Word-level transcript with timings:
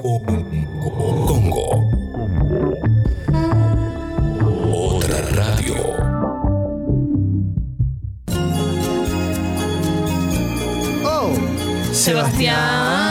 Congo. 0.00 1.90
Otra 4.72 5.20
radio. 5.32 5.74
Oh, 11.04 11.34
Sebastián. 11.92 13.10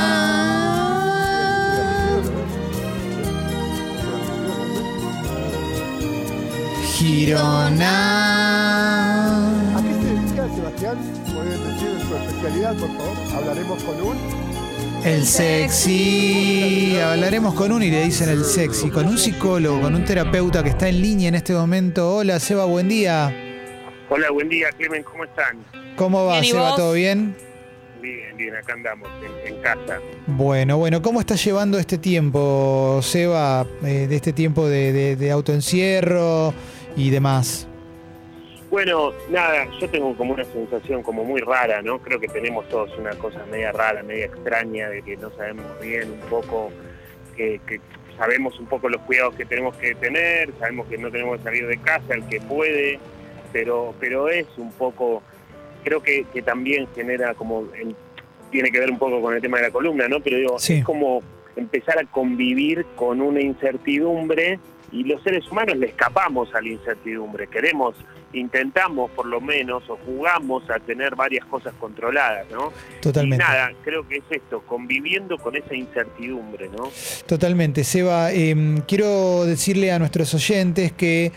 Girona. 6.98 7.98
¿A 9.78 9.82
qué 9.84 9.94
se 9.94 10.06
dedica 10.06 10.56
Sebastián? 10.56 10.98
¿Pueden 11.36 11.64
decir 11.64 11.92
su 12.08 12.16
especialidad, 12.16 12.76
por 12.78 12.90
favor? 12.98 13.16
Hablaremos 13.36 13.84
con 13.84 14.02
un. 14.02 14.48
El 15.04 15.25
sexy. 15.25 16.97
Hablaremos 17.00 17.54
con 17.54 17.71
un 17.71 17.82
y 17.83 17.89
le 17.89 18.04
dicen 18.04 18.29
el 18.29 18.43
sexy. 18.43 18.89
Con 18.89 19.07
un 19.07 19.18
psicólogo, 19.18 19.82
con 19.82 19.96
un 19.96 20.04
terapeuta 20.05 20.61
que 20.64 20.69
está 20.69 20.89
en 20.89 21.01
línea 21.01 21.29
en 21.29 21.36
este 21.36 21.54
momento. 21.54 22.15
Hola, 22.18 22.39
Seba, 22.39 22.65
buen 22.65 22.89
día. 22.89 23.33
Hola, 24.10 24.29
buen 24.32 24.50
día, 24.50 24.68
Clemen, 24.77 25.04
¿cómo 25.04 25.24
están? 25.24 25.57
¿Cómo 25.96 26.25
va, 26.25 26.33
Bien, 26.33 26.43
¿y 26.46 26.47
Seba? 26.50 26.69
vos? 26.69 26.75
¿Todo 26.75 26.93
bien? 26.93 27.36
Bien, 28.01 28.36
bien, 28.38 28.55
acá 28.55 28.74
andamos, 28.74 29.07
en, 29.47 29.55
en 29.55 29.61
casa. 29.61 30.00
Bueno, 30.27 30.77
bueno, 30.77 31.02
¿cómo 31.02 31.19
estás 31.19 31.43
llevando 31.43 31.77
este 31.79 31.97
tiempo, 31.97 33.00
Seba? 33.03 33.66
eh, 33.83 34.08
de 34.08 34.16
este 34.16 34.33
tiempo 34.33 34.67
de, 34.67 34.91
de- 34.94 35.16
de 35.16 35.31
autoencierro 35.31 36.53
y 36.95 37.09
demás. 37.09 37.67
Bueno, 38.69 39.14
nada, 39.31 39.67
yo 39.80 39.89
tengo 39.89 40.16
como 40.16 40.33
una 40.36 40.44
sensación 40.45 41.02
como 41.02 41.23
muy 41.23 41.41
rara, 41.41 41.81
¿no? 41.81 41.97
Creo 42.00 42.19
que 42.19 42.27
tenemos 42.27 42.67
todos 42.69 42.95
una 43.00 43.11
cosa 43.16 43.44
media 43.50 43.72
rara, 43.72 44.03
media 44.03 44.25
extraña, 44.25 44.89
de 44.89 45.02
que 45.02 45.17
no 45.17 45.31
sabemos 45.31 45.66
bien 45.81 46.11
un 46.11 46.19
poco, 46.30 46.69
que, 47.36 47.59
que 47.66 47.81
sabemos 48.16 48.59
un 48.59 48.67
poco 48.67 48.88
los 48.89 49.02
cuidados 49.02 49.33
que 49.35 49.45
tenemos 49.45 49.75
que 49.77 49.95
tener, 49.95 50.52
sabemos 50.59 50.88
que 50.88 50.99
no 50.99 51.09
tenemos 51.09 51.38
que 51.39 51.44
salir 51.45 51.66
de 51.67 51.77
casa, 51.79 52.13
el 52.13 52.27
que 52.27 52.39
puede, 52.41 52.99
pero, 53.52 53.95
pero 53.99 54.29
es 54.29 54.45
un 54.57 54.72
poco, 54.73 55.23
creo 55.83 56.03
que, 56.03 56.25
que 56.31 56.44
también 56.44 56.88
genera 56.94 57.33
como, 57.33 57.66
en- 57.75 57.95
tiene 58.51 58.72
que 58.72 58.79
ver 58.79 58.91
un 58.91 58.99
poco 58.99 59.19
con 59.19 59.33
el 59.33 59.41
tema 59.41 59.57
de 59.57 59.63
la 59.63 59.72
columna, 59.72 60.07
¿no? 60.07 60.19
Pero 60.19 60.38
digo, 60.38 60.59
Sí. 60.59 60.75
es 60.75 60.83
como 60.85 61.23
empezar 61.55 61.97
a 61.97 62.03
convivir 62.05 62.85
con 62.95 63.19
una 63.19 63.41
incertidumbre 63.41 64.59
y 64.91 65.03
los 65.05 65.23
seres 65.23 65.49
humanos 65.51 65.75
le 65.77 65.88
escapamos 65.88 66.53
a 66.53 66.61
la 66.61 66.69
incertidumbre, 66.69 67.47
queremos, 67.47 67.95
intentamos 68.33 69.09
por 69.11 69.25
lo 69.25 69.41
menos 69.41 69.89
o 69.89 69.97
jugamos 70.05 70.69
a 70.69 70.80
tener 70.80 71.16
varias 71.16 71.45
cosas 71.45 71.73
controladas, 71.80 72.45
¿no? 72.52 72.72
Totalmente. 73.02 73.44
Y 73.44 73.47
nada, 73.47 73.72
creo 73.83 74.08
que 74.08 74.17
es 74.17 74.23
esto, 74.30 74.61
conviviendo 74.61 75.38
con 75.38 75.55
esa 75.55 75.73
incertidumbre, 75.75 76.69
¿no? 76.69 76.91
Totalmente. 77.25 77.83
Seba, 77.83 78.31
em, 78.31 78.81
quiero 78.81 79.45
decirle 79.45 79.91
a 79.91 80.00
nuestros 80.00 80.33
oyentes 80.33 80.91
que 80.91 81.31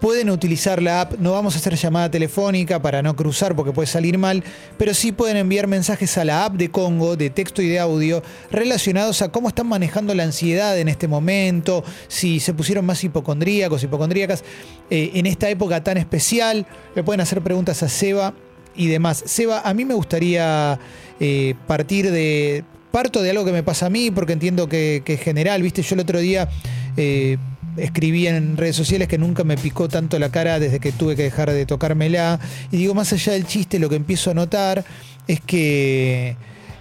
pueden 0.00 0.30
utilizar 0.30 0.82
la 0.82 1.02
app, 1.02 1.14
no 1.18 1.32
vamos 1.32 1.54
a 1.54 1.58
hacer 1.58 1.74
llamada 1.76 2.10
telefónica 2.10 2.80
para 2.82 3.02
no 3.02 3.16
cruzar 3.16 3.56
porque 3.56 3.72
puede 3.72 3.86
salir 3.86 4.18
mal, 4.18 4.44
pero 4.76 4.94
sí 4.94 5.12
pueden 5.12 5.36
enviar 5.36 5.66
mensajes 5.66 6.18
a 6.18 6.24
la 6.24 6.44
app 6.44 6.54
de 6.54 6.70
Congo, 6.70 7.16
de 7.16 7.30
texto 7.30 7.62
y 7.62 7.68
de 7.68 7.78
audio, 7.78 8.22
relacionados 8.50 9.22
a 9.22 9.30
cómo 9.30 9.48
están 9.48 9.66
manejando 9.66 10.14
la 10.14 10.24
ansiedad 10.24 10.78
en 10.78 10.88
este 10.88 11.08
momento, 11.08 11.84
si 12.08 12.40
se 12.40 12.54
pusieron 12.54 12.84
más 12.84 13.02
hipocondríacos, 13.02 13.82
hipocondríacas, 13.82 14.44
eh, 14.90 15.12
en 15.14 15.26
esta 15.26 15.48
época 15.48 15.82
tan 15.82 15.96
especial. 15.96 16.66
Le 16.94 17.02
pueden 17.02 17.20
hacer 17.20 17.40
preguntas 17.42 17.82
a 17.82 17.88
Seba 17.88 18.34
y 18.76 18.88
demás. 18.88 19.22
Seba, 19.26 19.60
a 19.60 19.74
mí 19.74 19.84
me 19.84 19.94
gustaría 19.94 20.78
eh, 21.20 21.54
partir 21.66 22.10
de. 22.10 22.64
Parto 22.90 23.22
de 23.22 23.30
algo 23.30 23.44
que 23.44 23.50
me 23.50 23.64
pasa 23.64 23.86
a 23.86 23.90
mí, 23.90 24.12
porque 24.12 24.34
entiendo 24.34 24.68
que, 24.68 25.02
es 25.04 25.20
general, 25.20 25.60
¿viste? 25.62 25.82
Yo 25.82 25.96
el 25.96 26.02
otro 26.02 26.20
día 26.20 26.48
eh, 26.96 27.38
escribí 27.76 28.26
en 28.26 28.56
redes 28.56 28.76
sociales 28.76 29.08
que 29.08 29.18
nunca 29.18 29.44
me 29.44 29.56
picó 29.56 29.88
tanto 29.88 30.18
la 30.18 30.30
cara 30.30 30.58
desde 30.58 30.80
que 30.80 30.92
tuve 30.92 31.16
que 31.16 31.22
dejar 31.22 31.50
de 31.50 31.66
tocármela. 31.66 32.40
Y 32.70 32.78
digo, 32.78 32.94
más 32.94 33.12
allá 33.12 33.32
del 33.32 33.46
chiste, 33.46 33.78
lo 33.78 33.88
que 33.88 33.96
empiezo 33.96 34.30
a 34.30 34.34
notar 34.34 34.84
es 35.26 35.40
que 35.40 36.36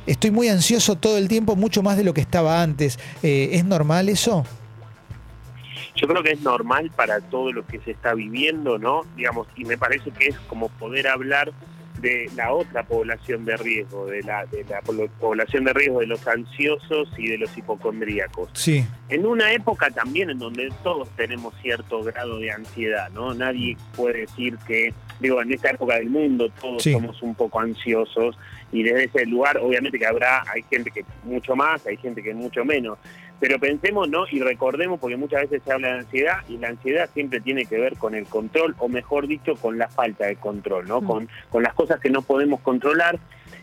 estoy 0.05 0.31
muy 0.31 0.47
ansioso 0.49 0.95
todo 0.95 1.17
el 1.17 1.27
tiempo, 1.27 1.55
mucho 1.55 1.81
más 1.81 1.97
de 1.97 2.03
lo 2.03 2.13
que 2.13 2.21
estaba 2.21 2.61
antes. 2.61 2.99
Eh, 3.21 3.49
¿Es 3.53 3.65
normal 3.65 4.09
eso? 4.09 4.45
Yo 5.95 6.07
creo 6.07 6.23
que 6.23 6.31
es 6.31 6.41
normal 6.41 6.91
para 6.95 7.21
todo 7.21 7.51
lo 7.51 7.65
que 7.67 7.79
se 7.79 7.91
está 7.91 8.13
viviendo, 8.13 8.79
¿no? 8.79 9.01
Digamos, 9.15 9.47
y 9.55 9.63
me 9.65 9.77
parece 9.77 10.11
que 10.11 10.29
es 10.29 10.35
como 10.47 10.69
poder 10.69 11.07
hablar 11.07 11.53
de 12.03 12.29
la 12.35 12.53
otra 12.53 12.83
población 12.83 13.45
de 13.45 13.57
riesgo, 13.57 14.05
de 14.05 14.21
la, 14.21 14.45
de 14.45 14.63
la 14.65 14.81
po- 14.81 14.93
población 15.19 15.63
de 15.63 15.73
riesgo 15.73 16.01
de 16.01 16.05
los 16.07 16.27
ansiosos 16.27 17.09
y 17.17 17.29
de 17.29 17.37
los 17.39 17.57
hipocondríacos. 17.57 18.49
Sí. 18.53 18.85
En 19.09 19.25
una 19.25 19.51
época 19.53 19.89
también 19.89 20.29
en 20.29 20.37
donde 20.37 20.71
todos 20.83 21.09
tenemos 21.15 21.53
cierto 21.61 22.03
grado 22.03 22.37
de 22.39 22.51
ansiedad, 22.51 23.09
¿no? 23.11 23.33
Nadie 23.33 23.75
puede 23.95 24.19
decir 24.21 24.57
que, 24.67 24.93
digo, 25.19 25.41
en 25.41 25.51
esta 25.53 25.71
época 25.71 25.95
del 25.95 26.09
mundo 26.09 26.49
todos 26.61 26.83
Sí. 26.83 26.91
somos 26.91 27.21
un 27.23 27.33
poco 27.33 27.59
ansiosos 27.61 28.37
y 28.71 28.83
desde 28.83 29.05
ese 29.05 29.25
lugar 29.25 29.57
obviamente 29.57 29.97
que 29.97 30.05
habrá, 30.05 30.43
hay 30.51 30.63
gente 30.69 30.91
que 30.91 31.05
mucho 31.23 31.55
más, 31.55 31.85
hay 31.87 31.95
gente 31.97 32.21
que 32.21 32.33
mucho 32.33 32.65
menos, 32.65 32.97
pero 33.43 33.59
pensemos, 33.59 34.07
¿no? 34.07 34.23
Y 34.31 34.39
recordemos, 34.39 35.01
porque 35.01 35.17
muchas 35.17 35.41
veces 35.41 35.61
se 35.65 35.73
habla 35.73 35.89
de 35.89 35.99
ansiedad 35.99 36.37
y 36.47 36.57
la 36.59 36.69
ansiedad 36.69 37.09
siempre 37.13 37.41
tiene 37.41 37.65
que 37.65 37.77
ver 37.77 37.97
con 37.97 38.15
el 38.15 38.25
control, 38.25 38.73
o 38.79 38.87
mejor 38.87 39.27
dicho, 39.27 39.57
con 39.57 39.77
la 39.77 39.89
falta 39.89 40.27
de 40.27 40.37
control, 40.37 40.87
¿no? 40.87 41.01
Mm. 41.01 41.05
Con, 41.05 41.29
con 41.49 41.61
las 41.61 41.73
cosas 41.73 41.99
que 41.99 42.09
no 42.09 42.21
podemos 42.21 42.61
controlar 42.61 43.19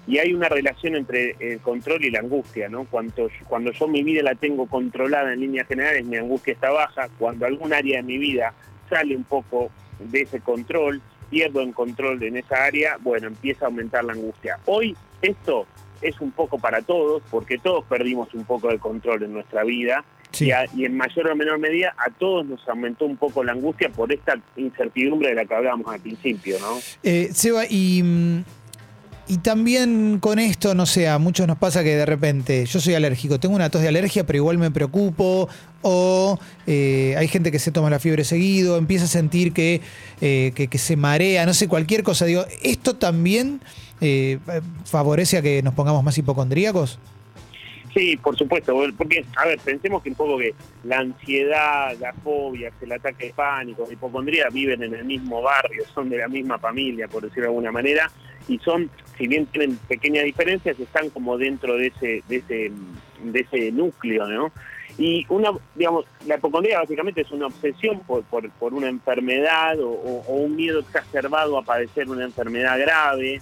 y 0.06 0.18
hay 0.18 0.34
una 0.34 0.50
relación 0.50 0.96
entre 0.96 1.34
el 1.40 1.60
control 1.60 2.04
y 2.04 2.10
la 2.10 2.18
angustia, 2.18 2.68
¿no? 2.68 2.84
Cuando, 2.90 3.30
cuando 3.48 3.72
yo 3.72 3.88
mi 3.88 4.02
vida 4.02 4.22
la 4.22 4.34
tengo 4.34 4.66
controlada 4.66 5.32
en 5.32 5.40
líneas 5.40 5.66
generales, 5.66 6.04
mi 6.04 6.18
angustia 6.18 6.52
está 6.52 6.70
baja. 6.70 7.08
Cuando 7.18 7.46
algún 7.46 7.72
área 7.72 7.96
de 7.96 8.02
mi 8.02 8.18
vida 8.18 8.52
sale 8.90 9.16
un 9.16 9.24
poco 9.24 9.70
de 9.98 10.20
ese 10.20 10.40
control, 10.40 11.00
pierdo 11.30 11.62
el 11.62 11.72
control 11.72 12.22
en 12.22 12.36
esa 12.36 12.64
área, 12.64 12.98
bueno, 13.00 13.28
empieza 13.28 13.64
a 13.64 13.68
aumentar 13.68 14.04
la 14.04 14.12
angustia. 14.12 14.58
Hoy 14.66 14.94
esto 15.22 15.66
es 16.02 16.20
un 16.20 16.30
poco 16.32 16.58
para 16.58 16.82
todos, 16.82 17.22
porque 17.30 17.58
todos 17.58 17.84
perdimos 17.84 18.32
un 18.34 18.44
poco 18.44 18.68
de 18.68 18.78
control 18.78 19.22
en 19.22 19.32
nuestra 19.32 19.64
vida 19.64 20.04
Sí. 20.32 20.46
y, 20.46 20.50
a- 20.52 20.66
y 20.76 20.84
en 20.84 20.96
mayor 20.96 21.28
o 21.28 21.34
menor 21.36 21.58
medida 21.58 21.94
a 21.98 22.10
todos 22.10 22.46
nos 22.46 22.60
aumentó 22.68 23.04
un 23.04 23.16
poco 23.16 23.42
la 23.42 23.52
angustia 23.52 23.88
por 23.90 24.12
esta 24.12 24.34
incertidumbre 24.56 25.30
de 25.30 25.34
la 25.34 25.44
que 25.44 25.54
hablábamos 25.54 25.92
al 25.92 26.00
principio, 26.00 26.56
¿no? 26.60 26.78
Eh, 27.02 27.30
Seba, 27.32 27.64
y, 27.68 28.00
mm, 28.02 28.44
y 29.28 29.38
también 29.38 30.18
con 30.20 30.38
esto, 30.38 30.74
no 30.74 30.86
sé, 30.86 31.08
a 31.08 31.18
muchos 31.18 31.46
nos 31.46 31.58
pasa 31.58 31.82
que 31.84 31.94
de 31.96 32.06
repente 32.06 32.64
yo 32.66 32.80
soy 32.80 32.94
alérgico, 32.94 33.38
tengo 33.40 33.54
una 33.54 33.70
tos 33.70 33.82
de 33.82 33.88
alergia, 33.88 34.24
pero 34.24 34.36
igual 34.38 34.58
me 34.58 34.70
preocupo, 34.70 35.48
o 35.82 36.38
eh, 36.66 37.14
hay 37.16 37.26
gente 37.28 37.50
que 37.52 37.58
se 37.58 37.70
toma 37.72 37.90
la 37.90 37.98
fiebre 37.98 38.24
seguido, 38.24 38.76
empieza 38.76 39.04
a 39.04 39.08
sentir 39.08 39.52
que, 39.52 39.80
eh, 40.20 40.52
que, 40.54 40.66
que 40.68 40.78
se 40.78 40.96
marea, 40.96 41.46
no 41.46 41.54
sé, 41.54 41.68
cualquier 41.68 42.02
cosa. 42.02 42.24
Digo, 42.26 42.44
¿esto 42.62 42.96
también 42.96 43.60
eh, 44.00 44.38
favorece 44.84 45.38
a 45.38 45.42
que 45.42 45.62
nos 45.62 45.74
pongamos 45.74 46.02
más 46.02 46.16
hipocondríacos? 46.18 46.98
Sí, 47.92 48.16
por 48.18 48.36
supuesto, 48.36 48.72
porque, 48.96 49.24
a 49.36 49.46
ver, 49.46 49.58
pensemos 49.58 50.00
que 50.02 50.10
un 50.10 50.14
poco 50.14 50.38
que 50.38 50.54
la 50.84 50.98
ansiedad, 51.00 51.96
la 51.98 52.12
fobia, 52.12 52.70
el 52.80 52.92
ataque 52.92 53.26
de 53.26 53.32
pánico, 53.34 53.84
la 53.86 53.92
hipocondría 53.92 54.48
viven 54.48 54.82
en 54.84 54.94
el 54.94 55.04
mismo 55.04 55.42
barrio, 55.42 55.82
son 55.92 56.08
de 56.08 56.18
la 56.18 56.28
misma 56.28 56.56
familia, 56.58 57.08
por 57.08 57.22
decirlo 57.24 57.42
de 57.42 57.48
alguna 57.48 57.72
manera, 57.72 58.08
y 58.46 58.58
son, 58.58 58.88
si 59.18 59.26
bien 59.26 59.46
tienen 59.46 59.76
pequeñas 59.88 60.24
diferencias, 60.24 60.78
están 60.78 61.10
como 61.10 61.36
dentro 61.36 61.76
de 61.76 61.88
ese, 61.88 62.22
de 62.28 62.36
ese, 62.36 62.70
de 63.24 63.40
ese 63.40 63.72
núcleo, 63.72 64.24
¿no? 64.28 64.52
Y 64.96 65.26
una, 65.28 65.50
digamos, 65.74 66.04
la 66.26 66.36
hipocondría 66.36 66.78
básicamente 66.78 67.22
es 67.22 67.30
una 67.32 67.46
obsesión 67.46 68.00
por, 68.00 68.22
por, 68.24 68.48
por 68.50 68.72
una 68.72 68.88
enfermedad 68.88 69.80
o, 69.80 69.88
o- 69.90 70.24
o 70.28 70.34
un 70.36 70.54
miedo 70.54 70.78
exacerbado 70.80 71.58
a 71.58 71.62
padecer 71.62 72.08
una 72.08 72.24
enfermedad 72.24 72.78
grave. 72.78 73.40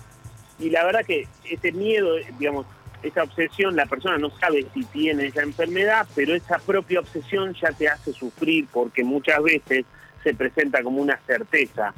Y 0.58 0.70
la 0.70 0.84
verdad 0.84 1.04
que 1.04 1.26
ese 1.44 1.72
miedo, 1.72 2.16
digamos, 2.38 2.66
esa 3.02 3.22
obsesión, 3.22 3.76
la 3.76 3.86
persona 3.86 4.18
no 4.18 4.30
sabe 4.30 4.66
si 4.74 4.84
tiene 4.84 5.26
esa 5.26 5.42
enfermedad, 5.42 6.06
pero 6.14 6.34
esa 6.34 6.58
propia 6.58 7.00
obsesión 7.00 7.54
ya 7.54 7.70
te 7.72 7.88
hace 7.88 8.12
sufrir 8.12 8.66
porque 8.72 9.04
muchas 9.04 9.42
veces 9.42 9.84
se 10.24 10.34
presenta 10.34 10.82
como 10.82 11.00
una 11.00 11.16
certeza. 11.26 11.94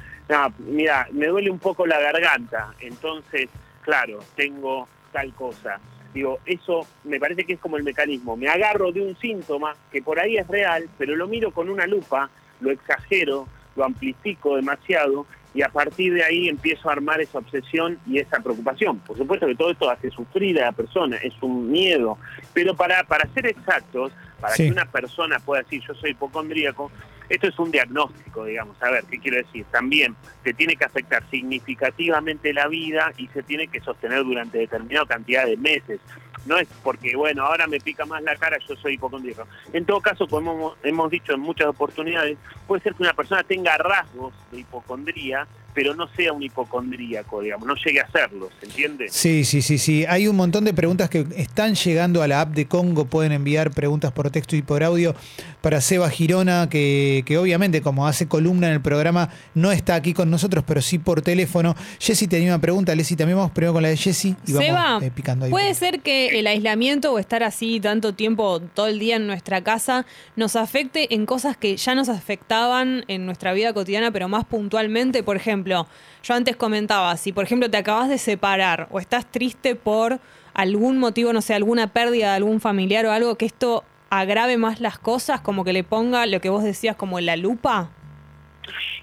Mira, 0.58 1.08
me 1.12 1.26
duele 1.26 1.50
un 1.50 1.58
poco 1.58 1.86
la 1.86 1.98
garganta, 1.98 2.74
entonces, 2.80 3.48
claro, 3.82 4.20
tengo 4.36 4.88
tal 5.10 5.32
cosa. 5.34 5.80
Digo, 6.12 6.38
eso 6.44 6.86
me 7.04 7.18
parece 7.18 7.44
que 7.44 7.54
es 7.54 7.60
como 7.60 7.76
el 7.76 7.82
mecanismo. 7.82 8.36
Me 8.36 8.48
agarro 8.48 8.92
de 8.92 9.00
un 9.00 9.16
síntoma 9.18 9.74
que 9.90 10.02
por 10.02 10.20
ahí 10.20 10.36
es 10.36 10.46
real, 10.48 10.88
pero 10.98 11.16
lo 11.16 11.28
miro 11.28 11.50
con 11.50 11.68
una 11.70 11.86
lupa, 11.86 12.28
lo 12.60 12.70
exagero, 12.70 13.48
lo 13.74 13.84
amplifico 13.84 14.56
demasiado 14.56 15.26
y 15.54 15.62
a 15.62 15.68
partir 15.68 16.14
de 16.14 16.22
ahí 16.24 16.48
empiezo 16.48 16.88
a 16.88 16.92
armar 16.92 17.20
esa 17.20 17.38
obsesión 17.38 17.98
y 18.06 18.18
esa 18.18 18.40
preocupación. 18.40 18.98
Por 19.00 19.16
supuesto 19.18 19.46
que 19.46 19.54
todo 19.56 19.70
esto 19.72 19.90
hace 19.90 20.10
sufrir 20.10 20.60
a 20.62 20.66
la 20.66 20.72
persona, 20.72 21.16
es 21.16 21.34
un 21.42 21.70
miedo, 21.70 22.18
pero 22.54 22.74
para, 22.76 23.02
para 23.04 23.28
ser 23.34 23.46
exactos, 23.46 24.12
para 24.40 24.54
Sí. 24.54 24.64
que 24.66 24.72
una 24.72 24.86
persona 24.86 25.38
pueda 25.40 25.62
decir 25.62 25.82
yo 25.86 25.94
soy 25.94 26.10
hipocondríaco, 26.12 26.90
esto 27.30 27.46
es 27.46 27.58
un 27.60 27.70
diagnóstico, 27.70 28.44
digamos. 28.44 28.76
A 28.82 28.90
ver, 28.90 29.04
¿qué 29.08 29.20
quiero 29.20 29.36
decir? 29.36 29.64
También 29.70 30.16
te 30.42 30.52
tiene 30.52 30.74
que 30.74 30.84
afectar 30.84 31.22
significativamente 31.30 32.52
la 32.52 32.66
vida 32.66 33.12
y 33.16 33.28
se 33.28 33.44
tiene 33.44 33.68
que 33.68 33.80
sostener 33.80 34.24
durante 34.24 34.58
determinada 34.58 35.06
cantidad 35.06 35.46
de 35.46 35.56
meses. 35.56 36.00
No 36.46 36.58
es 36.58 36.66
porque, 36.82 37.14
bueno, 37.14 37.44
ahora 37.44 37.68
me 37.68 37.78
pica 37.78 38.04
más 38.04 38.20
la 38.22 38.34
cara, 38.34 38.58
yo 38.66 38.74
soy 38.74 38.94
hipocondríaco. 38.94 39.46
En 39.72 39.84
todo 39.84 40.00
caso, 40.00 40.26
como 40.26 40.52
hemos, 40.52 40.78
hemos 40.82 41.10
dicho 41.10 41.32
en 41.32 41.40
muchas 41.40 41.68
oportunidades, 41.68 42.36
puede 42.66 42.82
ser 42.82 42.94
que 42.94 43.04
una 43.04 43.12
persona 43.12 43.44
tenga 43.44 43.78
rasgos 43.78 44.34
de 44.50 44.60
hipocondría, 44.60 45.46
pero 45.74 45.94
no 45.94 46.08
sea 46.16 46.32
un 46.32 46.42
hipocondríaco, 46.42 47.40
digamos, 47.40 47.66
no 47.66 47.74
llegue 47.74 48.00
a 48.00 48.10
serlo, 48.10 48.50
¿se 48.60 48.66
entiende? 48.66 49.08
Sí, 49.10 49.44
sí, 49.44 49.62
sí, 49.62 49.78
sí. 49.78 50.04
Hay 50.08 50.26
un 50.26 50.36
montón 50.36 50.64
de 50.64 50.74
preguntas 50.74 51.08
que 51.08 51.26
están 51.36 51.74
llegando 51.74 52.22
a 52.22 52.28
la 52.28 52.40
app 52.40 52.50
de 52.50 52.66
Congo. 52.66 53.04
Pueden 53.04 53.32
enviar 53.32 53.70
preguntas 53.70 54.12
por 54.12 54.30
texto 54.30 54.56
y 54.56 54.62
por 54.62 54.82
audio 54.82 55.14
para 55.60 55.80
Seba 55.80 56.10
Girona, 56.10 56.68
que, 56.68 57.22
que 57.26 57.38
obviamente 57.38 57.82
como 57.82 58.06
hace 58.06 58.28
columna 58.28 58.68
en 58.68 58.74
el 58.74 58.80
programa, 58.80 59.30
no 59.54 59.72
está 59.72 59.94
aquí 59.94 60.14
con 60.14 60.30
nosotros, 60.30 60.64
pero 60.66 60.80
sí 60.82 60.98
por 60.98 61.22
teléfono. 61.22 61.76
Jessy 61.98 62.26
tenía 62.26 62.48
una 62.48 62.60
pregunta, 62.60 62.94
Leslie, 62.94 63.16
también 63.16 63.36
vamos 63.36 63.52
primero 63.52 63.72
con 63.72 63.82
la 63.82 63.88
de 63.90 63.96
Jessy 63.96 64.34
y 64.46 64.52
Seba, 64.52 64.82
vamos 64.82 65.02
eh, 65.04 65.12
picando 65.14 65.44
ahí. 65.44 65.50
¿puede 65.50 65.74
ser 65.74 66.00
que 66.00 66.38
el 66.38 66.46
aislamiento 66.46 67.12
o 67.12 67.18
estar 67.18 67.42
así 67.42 67.80
tanto 67.80 68.14
tiempo, 68.14 68.60
todo 68.74 68.86
el 68.86 68.98
día 68.98 69.16
en 69.16 69.26
nuestra 69.26 69.62
casa, 69.62 70.06
nos 70.36 70.56
afecte 70.56 71.14
en 71.14 71.26
cosas 71.26 71.56
que 71.56 71.76
ya 71.76 71.94
nos 71.94 72.08
afectaban 72.08 73.04
en 73.08 73.26
nuestra 73.26 73.52
vida 73.52 73.72
cotidiana, 73.72 74.10
pero 74.10 74.28
más 74.28 74.44
puntualmente? 74.44 75.22
Por 75.22 75.36
ejemplo, 75.36 75.59
yo 75.64 76.34
antes 76.34 76.56
comentaba, 76.56 77.16
si 77.16 77.32
por 77.32 77.44
ejemplo 77.44 77.70
te 77.70 77.76
acabas 77.76 78.08
de 78.08 78.18
separar 78.18 78.88
o 78.90 79.00
estás 79.00 79.26
triste 79.30 79.74
por 79.74 80.20
algún 80.54 80.98
motivo, 80.98 81.32
no 81.32 81.42
sé, 81.42 81.54
alguna 81.54 81.88
pérdida 81.88 82.30
de 82.30 82.36
algún 82.36 82.60
familiar 82.60 83.06
o 83.06 83.12
algo, 83.12 83.36
que 83.36 83.46
esto 83.46 83.84
agrave 84.10 84.56
más 84.58 84.80
las 84.80 84.98
cosas, 84.98 85.40
como 85.40 85.64
que 85.64 85.72
le 85.72 85.84
ponga 85.84 86.26
lo 86.26 86.40
que 86.40 86.50
vos 86.50 86.64
decías 86.64 86.96
como 86.96 87.18
en 87.18 87.26
la 87.26 87.36
lupa? 87.36 87.90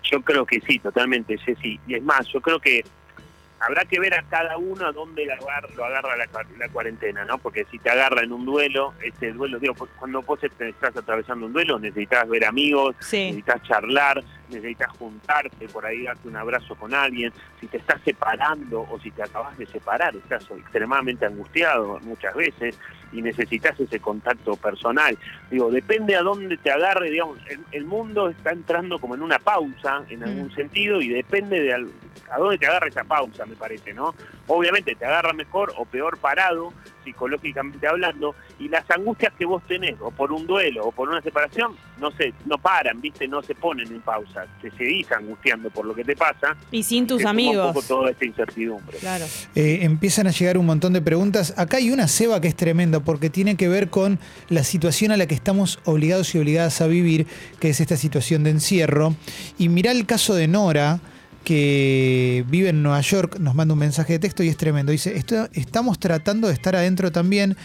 Yo 0.04 0.22
creo 0.22 0.46
que 0.46 0.62
sí, 0.62 0.80
totalmente, 0.80 1.38
sí. 1.46 1.80
Y 1.88 1.96
es 1.96 2.04
más, 2.04 2.28
yo 2.28 2.42
creo 2.42 2.60
que 2.60 2.84
habrá 3.60 3.86
que 3.86 4.00
ver 4.00 4.14
a 4.14 4.24
cada 4.24 4.58
uno 4.58 4.86
a 4.86 4.92
dónde 4.92 5.26
lo 5.26 5.34
agarra, 5.34 5.70
lo 5.76 5.86
agarra 5.86 6.18
la, 6.18 6.28
la, 6.58 6.70
cuarentena, 6.70 7.26
¿no? 7.26 7.38
Porque 7.38 7.66
si 7.72 7.80
te 7.80 7.90
agarra 7.90 8.24
en 8.24 8.32
un 8.32 8.46
duelo, 8.46 8.94
ese 9.02 9.32
duelo, 9.32 9.60
digo, 9.60 9.74
cuando 9.98 10.22
vos 10.22 10.40
estás 10.44 10.96
atravesando 10.96 11.48
un 11.48 11.54
duelo, 11.54 11.80
necesitas 11.80 12.28
ver 12.30 12.46
amigos, 12.46 12.96
necesitas 13.12 13.62
charlar, 13.64 14.24
necesitas 14.50 14.90
juntarte, 14.98 15.68
por 15.68 15.86
ahí 15.86 16.04
darte 16.04 16.28
un 16.28 16.36
abrazo 16.36 16.76
con 16.76 16.94
alguien. 16.94 17.32
Si 17.60 17.68
te 17.68 17.78
estás 17.78 18.02
separando 18.04 18.88
o 18.90 19.00
si 19.00 19.12
te 19.12 19.24
acabas 19.24 19.58
de 19.58 19.66
separar, 19.66 20.16
estás 20.16 20.50
extremadamente 20.52 21.26
angustiado 21.26 22.00
muchas 22.02 22.36
veces 22.36 22.80
y 23.12 23.22
necesitas 23.22 23.80
ese 23.80 24.00
contacto 24.00 24.56
personal. 24.56 25.18
Digo, 25.50 25.72
depende 25.72 26.16
a 26.16 26.22
dónde 26.22 26.58
te 26.58 26.72
agarre, 26.72 27.10
digamos, 27.10 27.40
el, 27.72 27.86
mundo 27.86 28.30
está 28.30 28.52
entrando 28.52 29.00
como 29.00 29.16
en 29.16 29.22
una 29.22 29.40
pausa 29.40 30.04
en 30.10 30.24
algún 30.24 30.48
mm. 30.48 30.56
sentido 30.56 31.02
y 31.02 31.10
depende 31.10 31.62
de 31.62 31.74
a 31.74 32.38
dónde 32.38 32.58
te 32.58 32.68
agarra 32.68 32.88
esa 32.88 33.04
pausa, 33.04 33.46
me 33.46 33.56
parece, 33.56 33.94
¿no? 33.94 34.14
Obviamente 34.48 34.96
te 34.96 35.06
agarra 35.06 35.32
mejor 35.34 35.74
o 35.78 35.86
peor 35.86 36.18
parado, 36.18 36.74
psicológicamente 37.08 37.88
hablando, 37.88 38.36
y 38.60 38.68
las 38.68 38.90
angustias 38.92 39.32
que 39.38 39.46
vos 39.46 39.64
tenés, 39.66 39.96
o 40.02 40.12
por 40.12 40.34
un 40.34 40.46
duelo, 40.46 40.88
o 40.88 40.92
por 40.92 41.08
una 41.08 41.22
separación, 41.22 41.74
no 42.02 42.12
se, 42.12 42.34
no 42.46 42.58
paran, 42.58 43.00
viste, 43.00 43.28
no 43.30 43.42
se 43.42 43.56
ponen 43.56 43.88
en 43.88 44.02
pausa, 44.02 44.46
se 44.62 44.70
seguís 44.72 45.10
angustiando 45.12 45.70
por 45.70 45.86
lo 45.86 45.96
que 45.96 46.04
te 46.04 46.16
pasa. 46.16 46.58
Y 46.70 46.84
sin 46.84 47.08
tus 47.08 47.24
amigos. 47.24 47.68
Un 47.68 47.74
poco 47.74 47.88
toda 47.88 48.12
esta 48.12 48.26
incertidumbre. 48.26 48.98
Claro. 48.98 49.26
Eh, 49.56 49.80
empiezan 49.84 50.28
a 50.28 50.32
llegar 50.32 50.58
un 50.58 50.66
montón 50.66 50.92
de 50.92 51.02
preguntas. 51.02 51.54
Acá 51.58 51.78
hay 51.78 51.92
una 51.92 52.10
ceba 52.10 52.42
que 52.42 52.50
es 52.50 52.56
tremenda, 52.56 53.00
porque 53.00 53.30
tiene 53.30 53.56
que 53.56 53.70
ver 53.70 53.90
con 53.90 54.20
la 54.50 54.66
situación 54.66 55.12
a 55.12 55.18
la 55.18 55.28
que 55.28 55.36
estamos 55.36 55.80
obligados 55.86 56.36
y 56.36 56.40
obligadas 56.40 56.82
a 56.82 56.88
vivir, 56.88 57.26
que 57.62 57.70
es 57.70 57.80
esta 57.80 57.96
situación 57.96 58.44
de 58.44 58.50
encierro. 58.50 59.16
Y 59.58 59.70
mirá 59.70 59.92
el 59.92 60.06
caso 60.06 60.36
de 60.36 60.50
Nora 60.50 61.00
que 61.48 62.44
vive 62.50 62.68
en 62.68 62.84
Nueva 62.84 63.00
York, 63.00 63.40
nos 63.40 63.56
manda 63.56 63.74
un 63.74 63.80
mensaje 63.80 64.12
de 64.12 64.20
texto 64.20 64.44
y 64.44 64.50
es 64.50 64.58
tremendo. 64.58 64.92
Dice, 64.92 65.16
estamos 65.54 65.98
tratando 65.98 66.50
de 66.50 66.54
estar 66.54 66.76
adentro 66.76 67.10
también. 67.10 67.56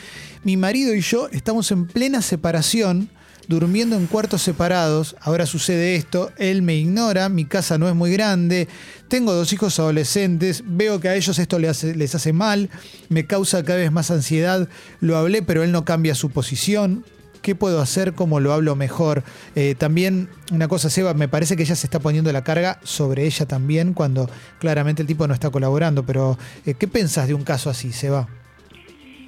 Mi 0.45 0.57
marido 0.57 0.95
y 0.95 1.01
yo 1.01 1.29
estamos 1.33 1.69
en 1.73 1.89
plena 1.89 2.23
separación, 2.23 3.11
durmiendo 3.49 3.97
en 3.97 4.07
cuartos 4.07 4.41
separados. 4.41 5.17
Ahora 5.21 5.47
sucede 5.47 5.97
esto, 5.97 6.31
él 6.39 6.63
me 6.63 6.77
ignora, 6.77 7.29
mi 7.29 7.45
casa 7.45 7.77
no 7.77 7.89
es 7.89 7.97
muy 7.97 8.13
grande, 8.13 8.69
tengo 9.09 9.33
dos 9.33 9.53
hijos 9.53 9.77
adolescentes, 9.81 10.63
veo 10.65 11.01
que 11.01 11.09
a 11.09 11.17
ellos 11.17 11.37
esto 11.41 11.59
les 11.59 11.71
hace, 11.73 11.97
les 11.97 12.15
hace 12.15 12.33
mal, 12.33 12.71
me 13.09 13.27
causa 13.27 13.65
cada 13.65 13.81
vez 13.81 13.91
más 13.91 14.13
ansiedad. 14.13 14.69
Lo 15.01 15.17
hablé, 15.17 15.43
pero 15.43 15.65
él 15.65 15.73
no 15.73 15.85
cambia 15.85 16.15
su 16.15 16.31
posición. 16.31 17.05
¿Qué 17.43 17.57
puedo 17.57 17.81
hacer? 17.81 18.15
¿Cómo 18.15 18.39
lo 18.39 18.53
hablo 18.53 18.77
mejor? 18.77 19.25
Eh, 19.57 19.75
también, 19.75 20.29
una 20.53 20.69
cosa, 20.69 20.89
Seba, 20.89 21.13
me 21.13 21.27
parece 21.27 21.57
que 21.57 21.65
ella 21.65 21.75
se 21.75 21.89
está 21.89 21.99
poniendo 21.99 22.33
la 22.33 22.45
carga 22.45 22.79
sobre 22.85 23.27
ella 23.27 23.47
también 23.47 23.95
cuando 23.95 24.31
claramente 24.61 25.03
el 25.03 25.09
tipo 25.09 25.27
no 25.27 25.35
está 25.35 25.51
colaborando. 25.51 26.07
Pero, 26.07 26.39
eh, 26.65 26.75
¿qué 26.75 26.87
pensás 26.87 27.27
de 27.27 27.35
un 27.35 27.43
caso 27.43 27.69
así, 27.69 27.93
Seba? 27.93 28.29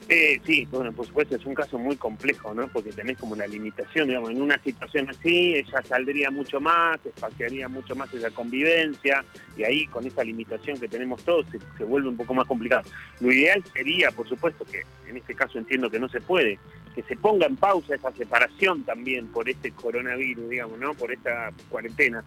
Eh, 0.08 0.38
sí, 0.44 0.68
bueno, 0.70 0.92
por 0.92 1.06
supuesto 1.06 1.34
es 1.34 1.44
un 1.44 1.54
caso 1.54 1.76
muy 1.76 1.96
complejo, 1.96 2.54
¿no? 2.54 2.68
Porque 2.68 2.92
tenés 2.92 3.18
como 3.18 3.32
una 3.32 3.48
limitación, 3.48 4.06
digamos, 4.06 4.30
en 4.30 4.42
una 4.42 4.58
situación 4.62 5.08
así 5.08 5.54
ella 5.56 5.82
saldría 5.82 6.30
mucho 6.30 6.60
más, 6.60 7.04
espaciaría 7.04 7.68
mucho 7.68 7.96
más 7.96 8.12
esa 8.12 8.30
convivencia 8.30 9.24
y 9.56 9.64
ahí 9.64 9.86
con 9.86 10.06
esa 10.06 10.22
limitación 10.22 10.78
que 10.78 10.88
tenemos 10.88 11.24
todos 11.24 11.46
se, 11.50 11.58
se, 11.78 11.84
vuelve 11.84 12.10
un 12.10 12.18
poco 12.18 12.34
más 12.34 12.46
complicado. 12.46 12.82
Lo 13.20 13.32
ideal 13.32 13.64
sería, 13.72 14.10
por 14.10 14.28
supuesto, 14.28 14.66
que 14.66 14.82
en 15.08 15.16
este 15.16 15.34
caso 15.34 15.58
entiendo 15.58 15.90
que 15.90 15.98
no 15.98 16.08
se 16.10 16.20
puede, 16.20 16.58
que 16.94 17.02
se 17.02 17.16
ponga 17.16 17.46
en 17.46 17.56
pausa 17.56 17.94
esa 17.94 18.12
separación 18.12 18.84
también 18.84 19.28
por 19.28 19.48
este 19.48 19.72
coronavirus, 19.72 20.48
digamos, 20.48 20.78
¿no? 20.78 20.94
Por 20.94 21.12
esta 21.12 21.50
cuarentena. 21.68 22.24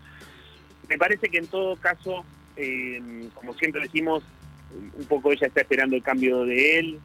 Me 0.90 0.98
parece 0.98 1.30
que 1.30 1.38
en 1.38 1.48
todo 1.48 1.76
caso, 1.78 2.26
eh, 2.56 3.30
como 3.34 3.54
siempre 3.54 3.82
decimos, 3.82 4.24
un 4.98 5.06
poco 5.06 5.32
ella 5.32 5.48
está 5.48 5.62
esperando 5.62 5.96
el 5.96 6.04
cambio 6.04 6.44
de 6.44 6.80
él, 6.80 7.00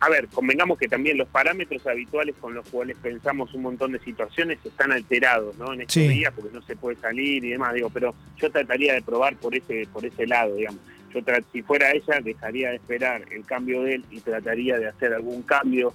a 0.00 0.08
ver, 0.08 0.28
convengamos 0.28 0.78
que 0.78 0.86
también 0.86 1.18
los 1.18 1.28
parámetros 1.28 1.84
habituales 1.86 2.36
con 2.40 2.54
los 2.54 2.68
cuales 2.68 2.96
pensamos 3.02 3.52
un 3.54 3.62
montón 3.62 3.92
de 3.92 3.98
situaciones 3.98 4.58
están 4.64 4.92
alterados, 4.92 5.56
¿no? 5.58 5.72
En 5.72 5.80
estos 5.80 6.08
días 6.08 6.32
porque 6.34 6.54
no 6.54 6.62
se 6.62 6.76
puede 6.76 6.96
salir 6.96 7.44
y 7.44 7.50
demás, 7.50 7.74
digo, 7.74 7.90
pero 7.90 8.14
yo 8.36 8.50
trataría 8.50 8.94
de 8.94 9.02
probar 9.02 9.36
por 9.36 9.56
ese 9.56 9.88
por 9.92 10.06
ese 10.06 10.26
lado, 10.26 10.54
digamos. 10.54 10.80
Yo 11.12 11.20
si 11.52 11.62
fuera 11.62 11.90
ella 11.90 12.20
dejaría 12.22 12.70
de 12.70 12.76
esperar 12.76 13.24
el 13.32 13.44
cambio 13.44 13.82
de 13.82 13.94
él 13.94 14.04
y 14.10 14.20
trataría 14.20 14.78
de 14.78 14.86
hacer 14.86 15.12
algún 15.14 15.42
cambio 15.42 15.92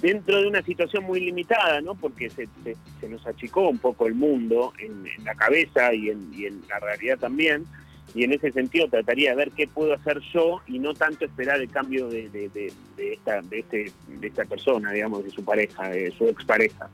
dentro 0.00 0.40
de 0.40 0.48
una 0.48 0.62
situación 0.62 1.04
muy 1.04 1.20
limitada, 1.20 1.80
¿no? 1.80 1.94
Porque 1.94 2.30
se, 2.30 2.48
se, 2.64 3.08
nos 3.08 3.26
achicó 3.26 3.68
un 3.68 3.78
poco 3.78 4.06
el 4.06 4.14
mundo 4.14 4.72
en, 4.78 5.04
la 5.24 5.34
cabeza 5.34 5.92
y 5.94 6.10
en, 6.10 6.30
y 6.32 6.46
en 6.46 6.62
la 6.68 6.78
realidad 6.78 7.18
también 7.18 7.64
y 8.14 8.24
en 8.24 8.32
ese 8.32 8.50
sentido 8.52 8.88
trataría 8.88 9.30
de 9.30 9.36
ver 9.36 9.50
qué 9.50 9.66
puedo 9.66 9.92
hacer 9.92 10.20
yo 10.32 10.60
y 10.66 10.78
no 10.78 10.94
tanto 10.94 11.24
esperar 11.24 11.60
el 11.60 11.70
cambio 11.70 12.08
de, 12.08 12.28
de 12.30 12.72
esta, 13.12 13.42
de, 13.42 13.58
este, 13.60 13.92
de 14.08 14.26
esta 14.26 14.44
persona, 14.44 14.92
digamos, 14.92 15.24
de 15.24 15.30
su 15.30 15.44
pareja, 15.44 15.88
de 15.90 16.10
su 16.12 16.26
expareja. 16.28 16.88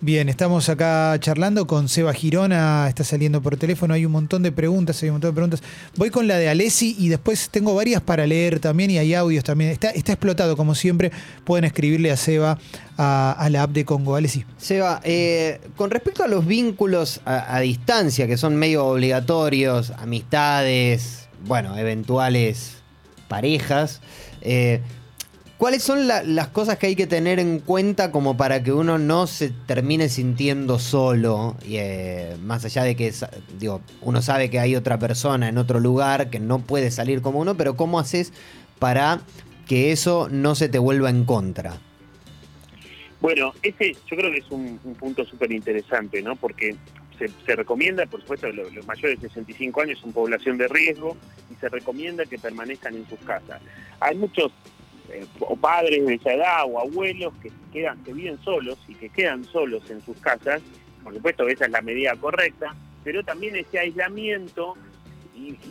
Bien, 0.00 0.28
estamos 0.28 0.68
acá 0.68 1.16
charlando 1.20 1.66
con 1.66 1.88
Seba 1.88 2.12
Girona, 2.12 2.88
está 2.88 3.04
saliendo 3.04 3.40
por 3.42 3.56
teléfono, 3.56 3.94
hay 3.94 4.04
un 4.04 4.12
montón 4.12 4.42
de 4.42 4.52
preguntas, 4.52 5.02
hay 5.02 5.10
un 5.10 5.14
montón 5.14 5.30
de 5.30 5.34
preguntas. 5.34 5.62
Voy 5.96 6.10
con 6.10 6.26
la 6.26 6.38
de 6.38 6.48
Alessi 6.48 6.96
y 6.98 7.08
después 7.08 7.50
tengo 7.50 7.74
varias 7.74 8.00
para 8.02 8.26
leer 8.26 8.60
también 8.60 8.90
y 8.90 8.98
hay 8.98 9.14
audios 9.14 9.44
también. 9.44 9.70
Está, 9.70 9.90
está 9.90 10.12
explotado 10.12 10.56
como 10.56 10.74
siempre, 10.74 11.12
pueden 11.44 11.64
escribirle 11.64 12.10
a 12.10 12.16
Seba 12.16 12.58
a, 12.96 13.48
la 13.50 13.62
app 13.62 13.70
de 13.70 13.84
Congo. 13.84 14.16
Alessi. 14.16 14.44
Seba, 14.58 15.00
eh, 15.04 15.60
con 15.76 15.90
respecto 15.90 16.24
a 16.24 16.28
los 16.28 16.46
vínculos 16.46 17.20
a, 17.24 17.56
a 17.56 17.60
distancia, 17.60 18.26
que 18.26 18.36
son 18.36 18.56
medio 18.56 18.86
obligatorios, 18.86 19.90
amistades, 19.98 21.28
bueno, 21.46 21.76
eventuales 21.76 22.80
parejas, 23.28 24.00
eh, 24.42 24.80
¿Cuáles 25.60 25.82
son 25.82 26.08
las 26.08 26.48
cosas 26.48 26.78
que 26.78 26.86
hay 26.86 26.96
que 26.96 27.06
tener 27.06 27.38
en 27.38 27.58
cuenta 27.58 28.10
como 28.10 28.34
para 28.34 28.62
que 28.62 28.72
uno 28.72 28.96
no 28.96 29.26
se 29.26 29.50
termine 29.50 30.08
sintiendo 30.08 30.78
solo? 30.78 31.54
Eh, 31.68 32.34
más 32.40 32.64
allá 32.64 32.82
de 32.82 32.96
que 32.96 33.12
digo, 33.58 33.82
uno 34.00 34.22
sabe 34.22 34.48
que 34.48 34.58
hay 34.58 34.74
otra 34.74 34.98
persona 34.98 35.50
en 35.50 35.58
otro 35.58 35.78
lugar 35.78 36.30
que 36.30 36.40
no 36.40 36.60
puede 36.60 36.90
salir 36.90 37.20
como 37.20 37.40
uno, 37.40 37.58
pero 37.58 37.76
¿cómo 37.76 38.00
haces 38.00 38.32
para 38.78 39.20
que 39.68 39.92
eso 39.92 40.30
no 40.30 40.54
se 40.54 40.70
te 40.70 40.78
vuelva 40.78 41.10
en 41.10 41.26
contra? 41.26 41.74
Bueno, 43.20 43.52
ese 43.62 43.92
yo 43.92 44.16
creo 44.16 44.32
que 44.32 44.38
es 44.38 44.50
un, 44.50 44.78
punto 44.98 45.26
súper 45.26 45.52
interesante, 45.52 46.22
¿no? 46.22 46.36
Porque 46.36 46.74
se, 47.18 47.54
recomienda, 47.54 48.06
por 48.06 48.22
supuesto, 48.22 48.50
los, 48.50 48.86
mayores 48.86 49.20
de 49.20 49.28
65 49.28 49.82
años 49.82 49.98
son 49.98 50.12
población 50.12 50.56
de 50.56 50.68
riesgo 50.68 51.18
y 51.52 51.54
se 51.56 51.68
recomienda 51.68 52.24
que 52.24 52.38
permanezcan 52.38 52.94
en 52.94 53.06
sus 53.10 53.18
casas. 53.18 53.60
Hay 54.00 54.16
muchos 54.16 54.52
eh, 55.12 55.26
o 55.40 55.56
padres 55.56 56.06
de 56.06 56.14
esa 56.14 56.32
edad 56.32 56.64
o 56.66 56.80
abuelos 56.80 57.32
que 57.42 57.50
quedan, 57.72 58.02
que 58.04 58.12
viven 58.12 58.38
solos 58.42 58.78
y 58.88 58.94
que 58.94 59.08
quedan 59.08 59.44
solos 59.44 59.88
en 59.90 60.00
sus 60.02 60.16
casas, 60.18 60.62
por 61.02 61.14
supuesto 61.14 61.48
esa 61.48 61.66
es 61.66 61.70
la 61.70 61.82
medida 61.82 62.14
correcta, 62.16 62.74
pero 63.04 63.22
también 63.24 63.56
ese 63.56 63.78
aislamiento 63.78 64.76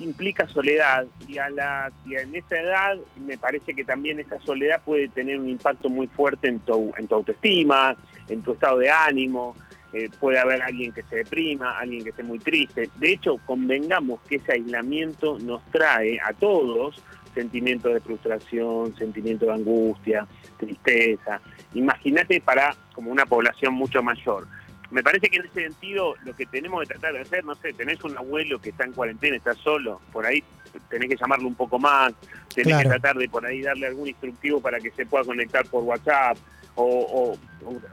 implica 0.01 0.47
soledad 0.47 1.05
y 1.27 1.37
a 1.37 1.49
la 1.49 1.91
y 2.05 2.15
en 2.15 2.35
esa 2.35 2.59
edad 2.59 2.97
me 3.25 3.37
parece 3.37 3.73
que 3.73 3.83
también 3.83 4.19
esa 4.19 4.39
soledad 4.39 4.81
puede 4.83 5.07
tener 5.09 5.39
un 5.39 5.49
impacto 5.49 5.89
muy 5.89 6.07
fuerte 6.07 6.47
en 6.47 6.59
tu, 6.59 6.91
en 6.97 7.07
tu 7.07 7.15
autoestima, 7.15 7.95
en 8.27 8.41
tu 8.41 8.53
estado 8.53 8.79
de 8.79 8.89
ánimo. 8.89 9.55
eh, 9.93 10.09
puede 10.19 10.39
haber 10.39 10.61
alguien 10.61 10.91
que 10.91 11.01
se 11.03 11.17
deprima, 11.17 11.79
alguien 11.79 12.03
que 12.03 12.11
esté 12.11 12.23
muy 12.23 12.39
triste. 12.39 12.89
De 12.97 13.11
hecho, 13.11 13.37
convengamos 13.45 14.21
que 14.21 14.35
ese 14.35 14.53
aislamiento 14.53 15.39
nos 15.39 15.63
trae 15.71 16.19
a 16.19 16.33
todos 16.33 17.03
sentimientos 17.39 17.93
de 17.93 18.01
frustración, 18.01 18.95
sentimientos 18.97 19.47
de 19.47 19.53
angustia, 19.53 20.27
tristeza. 20.57 21.39
Imagínate 21.73 22.41
para 22.41 22.75
como 22.93 23.11
una 23.11 23.25
población 23.25 23.73
mucho 23.73 24.03
mayor. 24.03 24.45
Me 24.91 25.03
parece 25.03 25.29
que 25.29 25.37
en 25.37 25.45
ese 25.45 25.61
sentido 25.69 26.15
lo 26.25 26.35
que 26.35 26.45
tenemos 26.47 26.81
que 26.81 26.87
tratar 26.93 27.13
de 27.13 27.19
hacer, 27.21 27.45
no 27.45 27.55
sé, 27.55 27.73
tenés 27.73 28.03
un 28.03 28.17
abuelo 28.17 28.59
que 28.59 28.69
está 28.71 28.85
en 28.85 28.91
cuarentena, 28.93 29.37
está 29.37 29.53
solo, 29.53 30.01
por 30.11 30.25
ahí 30.25 30.43
tenés 30.89 31.09
que 31.09 31.15
llamarlo 31.15 31.47
un 31.47 31.55
poco 31.55 31.77
más, 31.79 32.13
tenés 32.53 32.73
Claro. 32.73 32.83
que 32.83 32.89
tratar 32.97 33.15
de 33.17 33.29
por 33.29 33.45
ahí 33.45 33.61
darle 33.61 33.87
algún 33.87 34.07
instructivo 34.07 34.59
para 34.59 34.79
que 34.79 34.89
se 34.91 35.05
pueda 35.05 35.23
conectar 35.23 35.65
por 35.67 35.83
WhatsApp 35.83 36.37
o, 36.75 36.83
o- 36.85 37.37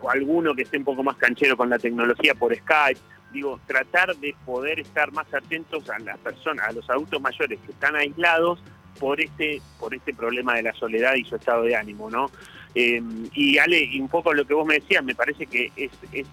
o 0.01 0.11
alguno 0.11 0.55
que 0.55 0.63
esté 0.63 0.79
un 0.79 0.85
poco 0.85 1.03
más 1.03 1.17
canchero 1.17 1.57
con 1.57 1.69
la 1.69 1.79
tecnología 1.79 2.35
por 2.35 2.55
Skype. 2.55 3.01
Digo, 3.33 3.61
tratar 3.67 4.17
de 4.17 4.35
poder 4.47 4.81
estar 4.81 5.13
más 5.13 5.27
atentos 5.35 5.91
a 5.91 5.99
las 5.99 6.17
personas, 6.19 6.69
a 6.69 6.73
los 6.73 6.89
adultos 6.89 7.21
mayores 7.21 7.59
que 7.67 7.73
están 7.73 7.95
aislados 7.97 8.59
por 8.99 9.21
este, 9.21 9.61
por 9.79 9.95
este 9.95 10.15
problema 10.15 10.55
de 10.55 10.63
la 10.63 10.73
soledad 10.73 11.15
y 11.15 11.25
su 11.25 11.37
estado 11.37 11.63
de 11.63 11.77
ánimo, 11.77 12.11
¿no? 12.11 12.31
Eh, 12.75 13.03
y 13.33 13.59
Ale, 13.59 13.83
y 13.83 14.01
un 14.01 14.09
poco 14.09 14.35
lo 14.35 14.45
que 14.45 14.55
vos 14.55 14.67
me 14.67 14.75
decías, 14.75 15.03
me 15.03 15.15
parece 15.15 15.47
que 15.47 15.73
es, 15.77 15.91
es 16.13 16.27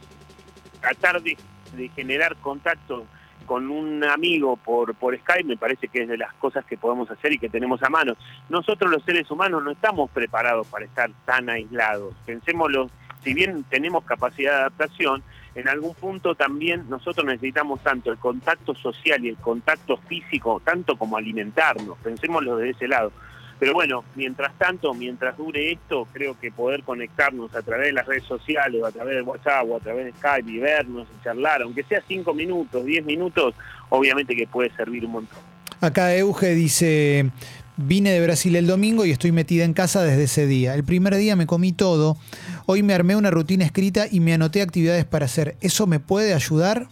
tratar 0.82 1.22
de, 1.22 1.38
generar 1.96 2.36
contacto 2.36 3.06
con 3.46 3.72
un 3.72 4.04
amigo 4.04 4.58
por, 4.58 4.94
por 4.96 5.18
Skype 5.18 5.44
me 5.44 5.58
parece 5.58 5.88
que 5.88 6.04
es 6.04 6.08
de 6.08 6.18
las 6.18 6.34
cosas 6.36 6.64
que 6.66 6.78
podemos 6.78 7.10
hacer 7.10 7.34
y 7.34 7.40
que 7.40 7.50
tenemos 7.50 7.82
a 7.84 7.90
mano. 7.90 8.16
Nosotros 8.50 8.92
los 8.92 9.04
seres 9.04 9.30
humanos 9.32 9.64
no 9.64 9.72
estamos 9.72 10.12
preparados 10.12 10.68
para 10.68 10.86
estar 10.86 11.10
tan 11.26 11.50
aislados. 11.50 12.14
Pensémoslo, 12.26 12.90
si 13.24 13.34
bien 13.34 13.64
tenemos 13.70 14.04
capacidad 14.04 14.52
de 14.52 14.58
adaptación, 14.60 15.24
en 15.56 15.68
algún 15.68 15.94
punto 15.94 16.36
también 16.36 16.86
nosotros 16.90 17.26
necesitamos 17.26 17.82
tanto 17.82 18.12
el 18.12 18.18
contacto 18.18 18.74
social 18.76 19.24
y 19.24 19.30
el 19.30 19.38
contacto 19.38 19.98
físico, 19.98 20.62
tanto 20.64 20.98
como 20.98 21.18
alimentarnos. 21.18 21.98
Pensémoslo 22.00 22.58
de 22.58 22.72
ese 22.72 22.88
lado. 22.88 23.12
Pero 23.60 23.74
bueno, 23.74 24.04
mientras 24.16 24.52
tanto, 24.58 24.94
mientras 24.94 25.38
dure 25.38 25.72
esto, 25.72 26.08
creo 26.12 26.38
que 26.40 26.52
poder 26.52 26.84
conectarnos 26.84 27.56
a 27.56 27.62
través 27.62 27.88
de 27.88 27.94
las 27.94 28.06
redes 28.06 28.24
sociales, 28.24 28.84
a 28.84 28.92
través 28.92 29.16
de 29.16 29.22
WhatsApp, 29.22 29.66
o 29.70 29.78
a 29.78 29.80
través 29.80 30.06
de 30.06 30.12
Skype 30.14 30.52
y 30.52 30.58
vernos 30.58 31.08
y 31.18 31.24
charlar, 31.24 31.62
aunque 31.62 31.84
sea 31.84 32.02
cinco 32.08 32.34
minutos, 32.34 32.84
diez 32.84 33.06
minutos, 33.06 33.56
obviamente 33.90 34.36
que 34.36 34.48
puede 34.48 34.70
servir 34.76 35.06
un 35.06 35.12
montón. 35.14 35.40
Acá 35.80 36.16
Euge 36.16 36.56
dice, 36.56 37.30
vine 37.86 38.12
de 38.12 38.24
Brasil 38.24 38.56
el 38.56 38.68
domingo 38.68 39.06
y 39.06 39.12
estoy 39.12 39.32
metida 39.32 39.64
en 39.64 39.74
casa 39.74 40.04
desde 40.04 40.24
ese 40.24 40.48
día. 40.48 40.76
El 40.76 40.84
primer 40.84 41.16
día 41.16 41.36
me 41.36 41.46
comí 41.46 41.72
todo, 41.72 42.18
hoy 42.66 42.84
me 42.84 42.94
armé 42.94 43.16
una 43.16 43.32
rutina 43.32 43.66
escrita 43.66 44.06
y 44.10 44.20
me 44.20 44.34
anoté 44.34 44.62
actividades 44.62 45.06
para 45.06 45.26
hacer. 45.26 45.56
¿Eso 45.62 45.88
me 45.88 46.00
puede 46.00 46.34
ayudar? 46.34 46.88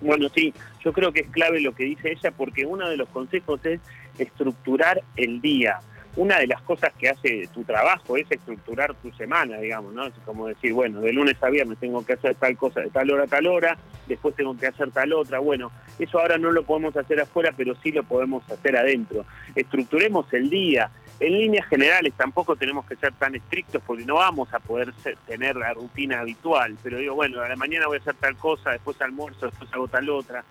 Bueno, 0.00 0.28
sí, 0.34 0.52
yo 0.84 0.92
creo 0.92 1.12
que 1.12 1.20
es 1.20 1.28
clave 1.28 1.60
lo 1.60 1.74
que 1.74 1.84
dice 1.84 2.12
ella 2.12 2.30
porque 2.30 2.64
uno 2.64 2.88
de 2.88 2.96
los 2.96 3.08
consejos 3.08 3.60
es 3.64 3.80
estructurar 4.18 5.02
el 5.16 5.40
día. 5.40 5.80
Una 6.16 6.38
de 6.38 6.46
las 6.46 6.62
cosas 6.62 6.94
que 6.98 7.10
hace 7.10 7.46
tu 7.52 7.62
trabajo 7.62 8.16
es 8.16 8.26
estructurar 8.30 8.94
tu 8.94 9.12
semana, 9.12 9.58
digamos, 9.58 9.92
¿no? 9.92 10.06
Es 10.06 10.14
como 10.24 10.46
decir, 10.46 10.72
bueno, 10.72 11.02
de 11.02 11.12
lunes 11.12 11.36
a 11.42 11.50
viernes 11.50 11.78
tengo 11.78 12.04
que 12.06 12.14
hacer 12.14 12.34
tal 12.36 12.56
cosa 12.56 12.80
de 12.80 12.88
tal 12.88 13.10
hora 13.10 13.24
a 13.24 13.26
tal 13.26 13.46
hora, 13.46 13.76
después 14.06 14.34
tengo 14.34 14.56
que 14.56 14.66
hacer 14.66 14.90
tal 14.92 15.12
otra. 15.12 15.40
Bueno, 15.40 15.70
eso 15.98 16.18
ahora 16.18 16.38
no 16.38 16.50
lo 16.52 16.62
podemos 16.62 16.96
hacer 16.96 17.20
afuera, 17.20 17.52
pero 17.54 17.74
sí 17.82 17.92
lo 17.92 18.02
podemos 18.02 18.50
hacer 18.50 18.78
adentro. 18.78 19.26
Estructuremos 19.54 20.32
el 20.32 20.48
día. 20.48 20.90
En 21.20 21.32
líneas 21.32 21.66
generales 21.68 22.14
tampoco 22.16 22.56
tenemos 22.56 22.86
que 22.86 22.96
ser 22.96 23.12
tan 23.12 23.34
estrictos 23.34 23.82
porque 23.86 24.06
no 24.06 24.14
vamos 24.14 24.52
a 24.54 24.58
poder 24.58 24.94
tener 25.26 25.56
la 25.56 25.74
rutina 25.74 26.20
habitual, 26.20 26.76
pero 26.82 26.98
digo, 26.98 27.14
bueno, 27.14 27.42
a 27.42 27.48
la 27.48 27.56
mañana 27.56 27.86
voy 27.86 27.98
a 27.98 28.00
hacer 28.00 28.14
tal 28.14 28.36
cosa, 28.36 28.70
después 28.70 29.00
almuerzo, 29.02 29.46
después 29.46 29.70
hago 29.72 29.88
tal 29.88 30.08
otra. 30.08 30.44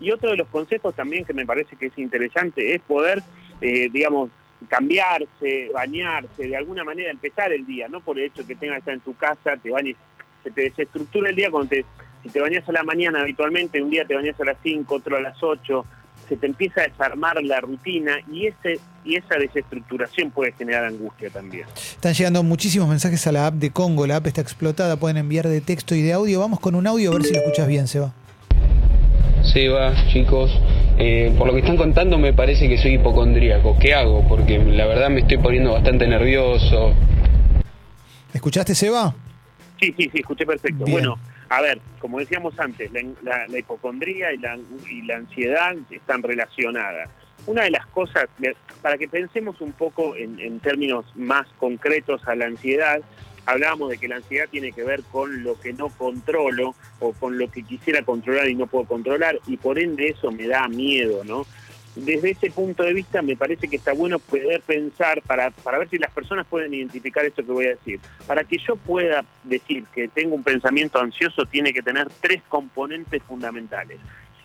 Y 0.00 0.10
otro 0.10 0.30
de 0.30 0.36
los 0.36 0.48
consejos 0.48 0.96
también 0.96 1.24
que 1.24 1.32
me 1.32 1.46
parece 1.46 1.76
que 1.76 1.86
es 1.86 1.98
interesante 1.98 2.74
es 2.74 2.80
poder, 2.82 3.22
eh, 3.60 3.88
digamos, 3.92 4.30
cambiarse, 4.68 5.70
bañarse, 5.72 6.48
de 6.48 6.56
alguna 6.56 6.84
manera 6.84 7.10
empezar 7.10 7.52
el 7.52 7.66
día, 7.66 7.88
no 7.88 8.00
por 8.00 8.18
el 8.18 8.26
hecho 8.26 8.46
que 8.46 8.54
tengas 8.54 8.76
que 8.76 8.78
estar 8.80 8.94
en 8.94 9.00
tu 9.00 9.14
casa, 9.16 9.56
te 9.56 9.70
bañes, 9.70 9.96
se 10.42 10.50
te 10.50 10.62
desestructura 10.62 11.30
el 11.30 11.36
día 11.36 11.50
cuando 11.50 11.70
te, 11.70 11.84
si 12.22 12.28
te 12.28 12.40
bañas 12.40 12.68
a 12.68 12.72
la 12.72 12.82
mañana 12.82 13.20
habitualmente, 13.20 13.82
un 13.82 13.90
día 13.90 14.04
te 14.04 14.14
bañas 14.14 14.40
a 14.40 14.44
las 14.44 14.56
5, 14.62 14.94
otro 14.94 15.16
a 15.16 15.20
las 15.20 15.42
8, 15.42 15.84
se 16.28 16.36
te 16.36 16.46
empieza 16.46 16.82
a 16.82 16.88
desarmar 16.88 17.42
la 17.42 17.60
rutina 17.60 18.18
y 18.30 18.46
ese 18.46 18.80
y 19.04 19.16
esa 19.16 19.36
desestructuración 19.36 20.30
puede 20.30 20.52
generar 20.52 20.84
angustia 20.84 21.28
también. 21.30 21.66
Están 21.74 22.14
llegando 22.14 22.42
muchísimos 22.42 22.88
mensajes 22.88 23.26
a 23.26 23.32
la 23.32 23.48
app 23.48 23.54
de 23.54 23.70
Congo. 23.70 24.06
La 24.06 24.16
app 24.16 24.26
está 24.26 24.40
explotada. 24.40 24.96
Pueden 24.96 25.16
enviar 25.16 25.48
de 25.48 25.60
texto 25.60 25.94
y 25.94 26.02
de 26.02 26.12
audio. 26.12 26.40
Vamos 26.40 26.60
con 26.60 26.74
un 26.74 26.86
audio 26.86 27.10
a 27.10 27.14
ver 27.14 27.24
si 27.24 27.32
lo 27.32 27.40
escuchas 27.40 27.66
bien, 27.66 27.88
Seba. 27.88 28.12
Seba, 29.42 29.92
chicos, 30.12 30.50
eh, 30.98 31.32
por 31.38 31.46
lo 31.46 31.52
que 31.54 31.60
están 31.60 31.76
contando 31.76 32.18
me 32.18 32.32
parece 32.32 32.68
que 32.68 32.78
soy 32.78 32.94
hipocondríaco. 32.94 33.76
¿Qué 33.78 33.94
hago? 33.94 34.26
Porque 34.28 34.58
la 34.58 34.86
verdad 34.86 35.10
me 35.10 35.20
estoy 35.20 35.38
poniendo 35.38 35.72
bastante 35.72 36.06
nervioso. 36.06 36.94
¿Escuchaste, 38.32 38.74
Seba? 38.74 39.14
Sí, 39.80 39.94
sí, 39.96 40.08
sí, 40.12 40.20
escuché 40.20 40.46
perfecto. 40.46 40.84
Bien. 40.84 40.92
Bueno, 40.98 41.18
a 41.48 41.60
ver, 41.60 41.80
como 41.98 42.18
decíamos 42.18 42.58
antes, 42.58 42.90
la, 42.92 43.00
la- 43.22 43.46
la 43.48 43.58
hipocondría 43.58 44.32
y 44.32 44.38
la, 44.38 44.56
y 44.90 45.02
la 45.02 45.16
ansiedad 45.16 45.74
están 45.90 46.22
relacionadas. 46.22 47.08
Una 47.46 47.64
de 47.64 47.70
las 47.72 47.84
cosas, 47.86 48.26
para 48.80 48.96
que 48.96 49.08
pensemos 49.08 49.60
un 49.60 49.72
poco 49.72 50.14
en, 50.16 50.38
en 50.38 50.60
términos 50.60 51.04
más 51.16 51.46
concretos 51.58 52.20
a 52.28 52.36
la 52.36 52.46
ansiedad, 52.46 53.00
hablábamos 53.46 53.90
de 53.90 53.98
que 53.98 54.08
la 54.08 54.16
ansiedad 54.16 54.48
tiene 54.50 54.72
que 54.72 54.84
ver 54.84 55.02
con 55.10 55.42
lo 55.42 55.58
que 55.60 55.72
no 55.72 55.88
controlo 55.88 56.74
o 57.00 57.12
con 57.12 57.38
lo 57.38 57.50
que 57.50 57.62
quisiera 57.62 58.02
controlar 58.02 58.48
y 58.48 58.54
no 58.54 58.66
puedo 58.66 58.84
controlar 58.84 59.38
y 59.46 59.56
por 59.56 59.78
ende 59.78 60.08
eso 60.08 60.30
me 60.30 60.46
da 60.46 60.68
miedo, 60.68 61.24
¿no? 61.24 61.46
Desde 61.94 62.30
ese 62.30 62.50
punto 62.50 62.84
de 62.84 62.94
vista 62.94 63.20
me 63.20 63.36
parece 63.36 63.68
que 63.68 63.76
está 63.76 63.92
bueno 63.92 64.18
poder 64.18 64.62
pensar 64.62 65.20
para, 65.22 65.50
para 65.50 65.78
ver 65.78 65.90
si 65.90 65.98
las 65.98 66.10
personas 66.10 66.46
pueden 66.46 66.72
identificar 66.72 67.22
esto 67.24 67.44
que 67.44 67.52
voy 67.52 67.66
a 67.66 67.70
decir. 67.70 68.00
Para 68.26 68.44
que 68.44 68.56
yo 68.58 68.76
pueda 68.76 69.24
decir 69.44 69.84
que 69.94 70.08
tengo 70.08 70.34
un 70.34 70.42
pensamiento 70.42 70.98
ansioso 70.98 71.44
tiene 71.44 71.74
que 71.74 71.82
tener 71.82 72.08
tres 72.20 72.42
componentes 72.48 73.22
fundamentales. 73.24 73.98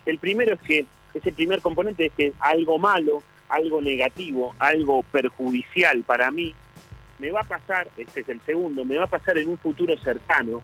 El 0.04 0.18
primero 0.18 0.54
es 0.54 0.60
que 0.60 0.86
ese 1.14 1.32
primer 1.32 1.62
componente 1.62 2.06
es 2.06 2.12
que 2.12 2.32
algo 2.38 2.78
malo, 2.78 3.22
algo 3.48 3.80
negativo, 3.80 4.54
algo 4.58 5.02
perjudicial 5.04 6.02
para 6.02 6.30
mí 6.30 6.54
me 7.18 7.30
va 7.30 7.40
a 7.40 7.44
pasar, 7.44 7.88
este 7.96 8.20
es 8.20 8.28
el 8.28 8.40
segundo, 8.42 8.84
me 8.84 8.96
va 8.96 9.04
a 9.04 9.08
pasar 9.08 9.38
en 9.38 9.48
un 9.48 9.58
futuro 9.58 9.96
cercano 9.98 10.62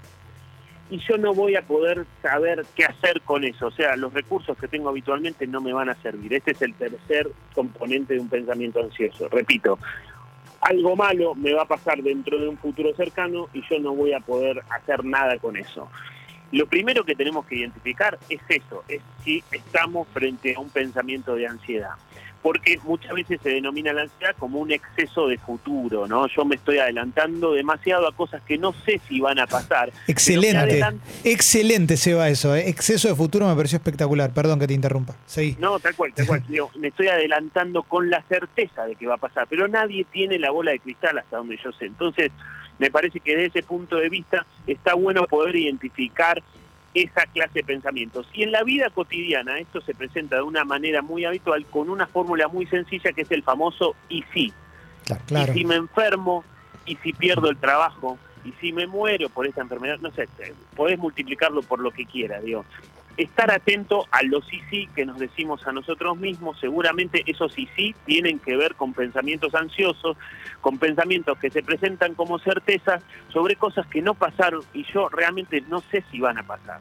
y 0.91 0.99
yo 0.99 1.17
no 1.17 1.33
voy 1.33 1.57
a 1.57 1.63
poder 1.63 2.07
saber 2.23 2.65
qué 2.75 2.85
hacer 2.85 3.23
con 3.23 3.45
eso. 3.45 3.69
O 3.69 3.71
sea, 3.71 3.97
los 3.97 4.13
recursos 4.13 4.57
que 4.59 4.69
tengo 4.69 4.89
habitualmente 4.89 5.47
no 5.47 5.61
me 5.61 5.73
van 5.73 5.89
a 5.89 5.95
servir. 5.97 6.35
Este 6.35 6.53
es 6.53 6.63
el 6.63 6.75
tercer 6.75 7.31
componente 7.55 8.15
de 8.15 8.21
un 8.21 8.29
pensamiento 8.29 8.81
ansioso. 8.81 9.29
Repito, 9.29 9.79
algo 10.61 10.95
malo 10.95 11.35
me 11.35 11.53
va 11.53 11.63
a 11.63 11.69
pasar 11.69 12.03
dentro 12.03 12.39
de 12.39 12.49
un 12.49 12.59
futuro 12.59 12.95
cercano 12.95 13.49
y 13.53 13.63
yo 13.69 13.79
no 13.81 13.95
voy 13.95 14.13
a 14.13 14.21
poder 14.21 14.63
hacer 14.71 15.05
nada 15.05 15.39
con 15.39 15.57
eso. 15.57 15.89
Lo 16.53 16.67
primero 16.67 17.05
que 17.05 17.17
tenemos 17.17 17.47
que 17.47 17.57
identificar 17.57 18.19
es 18.29 18.41
eso, 18.49 18.85
es 18.87 19.03
si 19.25 19.43
estamos 19.51 20.07
frente 20.09 20.55
a 20.55 20.61
un 20.61 20.71
pensamiento 20.71 21.35
de 21.35 21.49
ansiedad. 21.49 21.95
Porque 22.45 22.79
muchas 22.85 23.15
veces 23.15 23.41
se 23.43 23.49
denomina 23.49 23.95
la 23.95 24.03
ansiedad 24.03 24.37
como 24.39 24.59
un 24.59 24.71
exceso 24.71 25.29
de 25.29 25.39
futuro, 25.39 26.07
¿no? 26.07 26.27
Yo 26.27 26.45
me 26.45 26.57
estoy 26.57 26.77
adelantando 26.77 27.55
demasiado 27.55 28.07
a 28.07 28.13
cosas 28.13 28.43
que 28.43 28.59
no 28.59 28.75
sé 28.85 29.01
si 29.09 29.19
van 29.19 29.39
a 29.39 29.47
pasar. 29.47 29.91
Excelente. 30.07 30.83
Excelente, 31.25 31.97
Seba, 31.97 32.29
eso. 32.29 32.55
¿eh? 32.55 32.69
Exceso 32.69 33.09
de 33.09 33.15
futuro 33.15 33.49
me 33.49 33.57
pareció 33.57 33.79
espectacular. 33.79 34.35
Perdón 34.35 34.61
que 34.61 34.67
te 34.67 34.75
interrumpa. 34.75 35.15
Seguí. 35.25 35.57
No, 35.59 35.79
tal 35.81 35.95
cual, 35.95 36.13
tal 36.13 36.27
cual. 36.27 36.45
Digo, 36.49 36.71
me 36.77 36.89
estoy 36.89 37.09
adelantando 37.09 37.83
con 37.83 38.11
la 38.11 38.23
certeza 38.29 38.85
de 38.85 38.95
que 38.95 39.07
va 39.07 39.15
a 39.15 39.19
pasar, 39.19 39.47
pero 39.49 39.67
nadie 39.67 40.05
tiene 40.13 40.39
la 40.39 40.51
bola 40.51 40.73
de 40.73 40.81
cristal 40.81 41.17
hasta 41.17 41.39
donde 41.39 41.59
yo 41.65 41.73
sé. 41.73 41.87
Entonces, 41.87 42.31
me 42.79 42.91
parece 42.91 43.21
que 43.21 43.37
desde 43.37 43.61
ese 43.61 43.63
punto 43.63 43.97
de 43.97 44.11
vista 44.11 44.45
está 44.67 44.93
bueno 44.93 45.25
poder 45.27 45.57
identificar 45.57 46.43
esa 46.95 47.27
clase 47.27 47.51
de 47.55 47.65
pensamientos. 47.65 48.27
Y 48.33 48.45
en 48.45 48.53
la 48.53 48.63
vida 48.63 48.89
cotidiana 48.91 49.59
esto 49.59 49.81
se 49.81 49.95
presenta 49.95 50.37
de 50.37 50.43
una 50.43 50.65
manera 50.65 51.03
muy 51.03 51.25
habitual 51.25 51.67
con 51.67 51.91
una 51.91 52.07
fórmula 52.07 52.49
muy 52.49 52.67
sencilla 52.67 53.13
que 53.13 53.23
es 53.23 53.31
el 53.33 53.43
famoso 53.43 53.97
y 54.09 54.23
sí. 54.33 54.53
Claro. 55.27 55.53
Y 55.53 55.59
si 55.59 55.65
me 55.65 55.75
enfermo, 55.75 56.45
y 56.87 56.97
si 56.97 57.13
pierdo 57.13 57.51
el 57.51 57.57
trabajo, 57.57 58.19
y 58.45 58.53
si 58.61 58.73
me 58.73 58.87
muero 58.87 59.29
por 59.29 59.47
esta 59.47 59.61
enfermedad, 59.63 59.99
no 60.01 60.11
sé, 60.13 60.27
te- 60.37 60.55
podés 60.77 60.99
multiplicarlo 60.99 61.63
por 61.63 61.81
lo 61.81 61.91
que 61.91 62.05
quieras, 62.07 62.43
digo. 62.45 62.65
Estar 63.17 63.51
atento 63.51 64.07
a 64.11 64.23
los 64.23 64.47
sí 64.49 64.61
sí 64.71 64.89
que 64.95 65.07
nos 65.07 65.19
decimos 65.19 65.67
a 65.67 65.73
nosotros 65.73 66.17
mismos, 66.17 66.59
seguramente 66.61 67.23
esos 67.27 67.53
sí 67.53 67.69
sí 67.77 67.95
tienen 68.07 68.39
que 68.39 68.57
ver 68.57 68.75
con 68.75 68.93
pensamientos 68.93 69.55
ansiosos, 69.55 70.17
con 70.61 70.79
pensamientos 70.79 71.39
que 71.39 71.51
se 71.51 71.63
presentan 71.63 72.15
como 72.15 72.39
certezas 72.39 73.03
sobre 73.33 73.57
cosas 73.57 73.87
que 73.87 74.03
no 74.03 74.15
pasaron 74.15 74.63
y 74.73 74.85
yo 74.93 75.09
realmente 75.09 75.63
no 75.69 75.83
sé 75.91 76.05
si 76.11 76.21
van 76.21 76.39
a 76.39 76.43
pasar. 76.43 76.81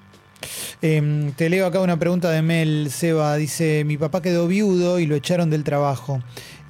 Eh, 0.82 1.32
te 1.38 1.50
leo 1.50 1.66
acá 1.66 1.80
una 1.80 1.98
pregunta 1.98 2.30
de 2.30 2.42
Mel 2.42 2.90
Seba. 2.92 3.38
Dice, 3.38 3.84
mi 3.86 3.98
papá 3.98 4.22
quedó 4.22 4.48
viudo 4.48 5.00
y 5.00 5.06
lo 5.06 5.16
echaron 5.16 5.50
del 5.50 5.64
trabajo. 5.64 6.20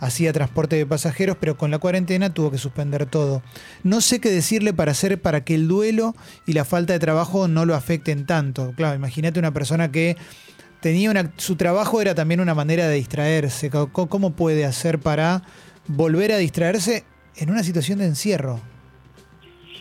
Hacía 0.03 0.33
transporte 0.33 0.75
de 0.75 0.85
pasajeros, 0.85 1.37
pero 1.39 1.57
con 1.57 1.71
la 1.71 1.79
cuarentena 1.79 2.33
tuvo 2.33 2.51
que 2.51 2.57
suspender 2.57 3.05
todo. 3.05 3.41
No 3.83 4.01
sé 4.01 4.19
qué 4.19 4.29
decirle 4.29 4.73
para 4.73 4.91
hacer 4.91 5.21
para 5.21 5.43
que 5.43 5.55
el 5.55 5.67
duelo 5.67 6.15
y 6.45 6.53
la 6.53 6.65
falta 6.65 6.93
de 6.93 6.99
trabajo 6.99 7.47
no 7.47 7.65
lo 7.65 7.75
afecten 7.75 8.25
tanto. 8.25 8.73
Claro, 8.75 8.95
imagínate 8.95 9.39
una 9.39 9.53
persona 9.53 9.91
que 9.91 10.17
tenía 10.81 11.09
una, 11.09 11.31
su 11.37 11.55
trabajo 11.55 12.01
era 12.01 12.13
también 12.15 12.41
una 12.41 12.53
manera 12.53 12.87
de 12.87 12.95
distraerse. 12.95 13.69
¿Cómo 13.69 14.35
puede 14.35 14.65
hacer 14.65 14.99
para 14.99 15.43
volver 15.87 16.33
a 16.33 16.37
distraerse 16.37 17.05
en 17.37 17.49
una 17.49 17.63
situación 17.63 17.99
de 17.99 18.05
encierro? 18.05 18.59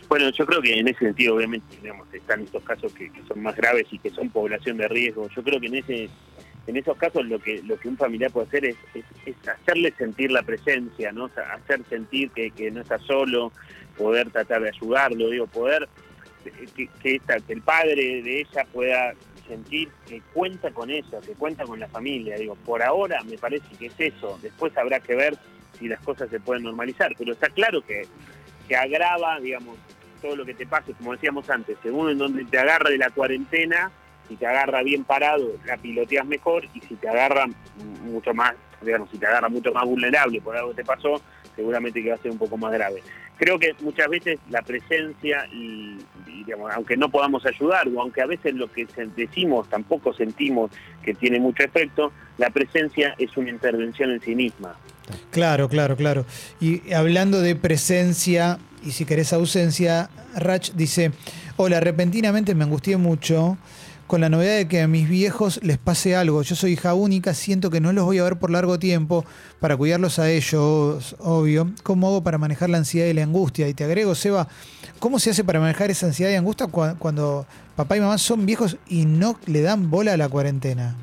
Bueno, 0.09 0.31
yo 0.31 0.45
creo 0.45 0.61
que 0.61 0.79
en 0.79 0.89
ese 0.89 1.07
sentido, 1.07 1.37
obviamente, 1.37 1.67
digamos, 1.81 2.07
están 2.13 2.43
estos 2.43 2.63
casos 2.63 2.93
que 2.93 3.11
son 3.27 3.43
más 3.43 3.57
graves 3.57 3.87
y 3.91 3.99
que 3.99 4.11
son 4.11 4.29
población 4.29 4.77
de 4.77 4.87
riesgo. 4.87 5.27
Yo 5.35 5.43
creo 5.43 5.59
que 5.59 5.69
en 5.69 5.77
ese 5.77 6.11
en 6.67 6.77
esos 6.77 6.97
casos 6.97 7.25
lo 7.27 7.39
que 7.41 7.63
lo 7.63 7.79
que 7.79 7.89
un 7.89 7.97
familiar 7.97 8.31
puede 8.31 8.47
hacer 8.47 8.65
es, 8.67 8.77
hacerle 9.49 9.93
sentir 9.99 10.31
la 10.31 10.43
presencia, 10.43 11.11
¿no? 11.13 11.31
Hacer 11.53 11.81
sentir 11.89 12.31
que, 12.31 12.51
que 12.51 12.71
no 12.71 12.81
está 12.83 12.99
solo, 13.01 13.53
poder 13.97 14.31
tratar 14.31 14.63
de 14.63 14.69
ayudarlo, 14.69 15.29
digo, 15.29 15.47
poder 15.47 15.89
eh, 16.45 16.67
que, 17.03 17.15
esta- 17.17 17.41
que 17.41 17.53
el 17.53 17.63
padre 17.63 18.23
de 18.23 18.41
ella 18.41 18.65
pueda 18.73 19.13
sentir 19.49 19.89
que 20.09 20.21
cuenta 20.33 20.71
con 20.71 20.89
ella, 20.91 21.21
que 21.25 21.33
cuenta 21.33 21.65
con 21.65 21.81
la 21.81 21.89
familia. 21.89 22.37
Digo, 22.37 22.55
por 22.65 22.83
ahora 22.83 23.23
me 23.25 23.37
parece 23.39 23.67
que 23.79 23.87
es 23.87 23.95
eso. 23.99 24.39
Después 24.41 24.77
habrá 24.79 25.01
que 25.01 25.15
ver 25.17 25.37
si 25.79 25.89
las 25.89 26.01
cosas 26.01 26.31
se 26.31 26.39
pueden 26.41 26.63
normalizar. 26.63 27.13
Pero 27.19 27.33
está 27.33 27.49
claro 27.49 27.83
que, 27.83 28.07
que 28.69 28.77
agrava, 28.77 29.41
digamos, 29.41 29.77
todo 30.23 30.37
lo 30.37 30.45
que 30.47 30.55
te 30.55 30.65
pase, 30.67 30.93
como 30.95 31.13
decíamos 31.13 31.51
antes, 31.51 31.77
según 31.83 32.11
en 32.11 32.19
donde 32.19 32.45
te 32.45 32.57
agarra 32.59 32.89
de 32.89 32.99
la 32.99 33.11
cuarentena, 33.11 33.91
si 34.33 34.39
te 34.39 34.47
agarra 34.47 34.83
bien 34.83 35.05
parado, 35.05 35.53
la 35.67 35.77
piloteas 35.77 36.27
mejor, 36.27 36.65
y 36.73 36.81
si 36.81 36.95
te 36.95 37.07
agarra 37.07 37.47
mucho 38.03 38.33
más, 38.33 38.55
digamos, 38.81 39.11
si 39.11 39.19
te 39.19 39.27
agarra 39.27 39.51
mucho 39.51 39.73
más 39.73 39.85
vulnerable 39.85 40.41
por 40.41 40.57
algo 40.57 40.71
que 40.71 40.77
te 40.77 40.85
pasó, 40.85 41.21
seguramente 41.55 42.03
que 42.03 42.09
va 42.09 42.15
a 42.15 42.19
ser 42.19 42.31
un 42.31 42.39
poco 42.39 42.57
más 42.57 42.73
grave. 42.73 43.03
Creo 43.37 43.59
que 43.59 43.75
muchas 43.81 44.09
veces 44.09 44.39
la 44.49 44.63
presencia 44.63 45.47
y, 45.53 45.99
digamos, 46.27 46.73
aunque 46.73 46.97
no 46.97 47.11
podamos 47.11 47.45
ayudar 47.45 47.89
o 47.89 48.01
aunque 48.01 48.23
a 48.23 48.27
veces 48.27 48.55
lo 48.55 48.73
que 48.73 48.87
decimos 49.17 49.69
tampoco 49.69 50.15
sentimos 50.15 50.71
que 51.03 51.13
tiene 51.13 51.39
mucho 51.39 51.63
efecto, 51.63 52.11
la 52.39 52.49
presencia 52.49 53.15
es 53.19 53.37
una 53.37 53.51
intervención 53.51 54.13
en 54.13 54.21
sí 54.23 54.35
misma. 54.35 54.77
Claro, 55.31 55.69
claro, 55.69 55.97
claro. 55.97 56.25
Y 56.59 56.91
hablando 56.95 57.43
de 57.43 57.55
presencia 57.55 58.59
y 58.83 58.93
si 58.93 59.05
querés 59.05 59.35
ausencia, 59.35 60.09
Rach 60.35 60.71
dice, 60.73 61.13
hola, 61.57 61.81
repentinamente 61.81 62.55
me 62.55 62.65
angustié 62.65 62.97
mucho 62.97 63.59
con 64.07 64.21
la 64.21 64.29
novedad 64.29 64.57
de 64.57 64.69
que 64.69 64.83
a 64.83 64.89
mis 64.89 65.09
viejos 65.09 65.61
les 65.63 65.79
pase 65.79 66.15
algo. 66.17 66.43
Yo 66.43 66.55
soy 66.55 66.73
hija 66.73 66.93
única, 66.95 67.33
siento 67.35 67.71
que 67.71 67.81
no 67.81 67.93
los 67.93 68.05
voy 68.05 68.19
a 68.19 68.25
ver 68.25 68.39
por 68.39 68.51
largo 68.51 68.79
tiempo 68.79 69.25
para 69.61 69.77
cuidarlos 69.77 70.19
a 70.19 70.31
ellos, 70.31 71.17
obvio. 71.19 71.71
¿Cómo 71.83 72.09
hago 72.09 72.23
para 72.23 72.39
manejar 72.39 72.69
la 72.71 72.79
ansiedad 72.79 73.09
y 73.09 73.15
la 73.15 73.23
angustia? 73.23 73.69
Y 73.69 73.75
te 73.75 73.85
agrego, 73.85 74.15
Seba, 74.15 74.49
¿cómo 74.99 75.19
se 75.19 75.31
hace 75.31 75.45
para 75.45 75.61
manejar 75.61 75.91
esa 75.91 76.07
ansiedad 76.07 76.31
y 76.31 76.35
angustia 76.35 76.67
cua- 76.67 76.97
cuando 76.99 77.47
papá 77.77 77.97
y 77.97 78.01
mamá 78.01 78.19
son 78.19 78.45
viejos 78.45 78.77
y 78.89 79.07
no 79.07 79.39
le 79.47 79.63
dan 79.63 79.91
bola 79.91 80.13
a 80.13 80.17
la 80.19 80.29
cuarentena? 80.29 80.95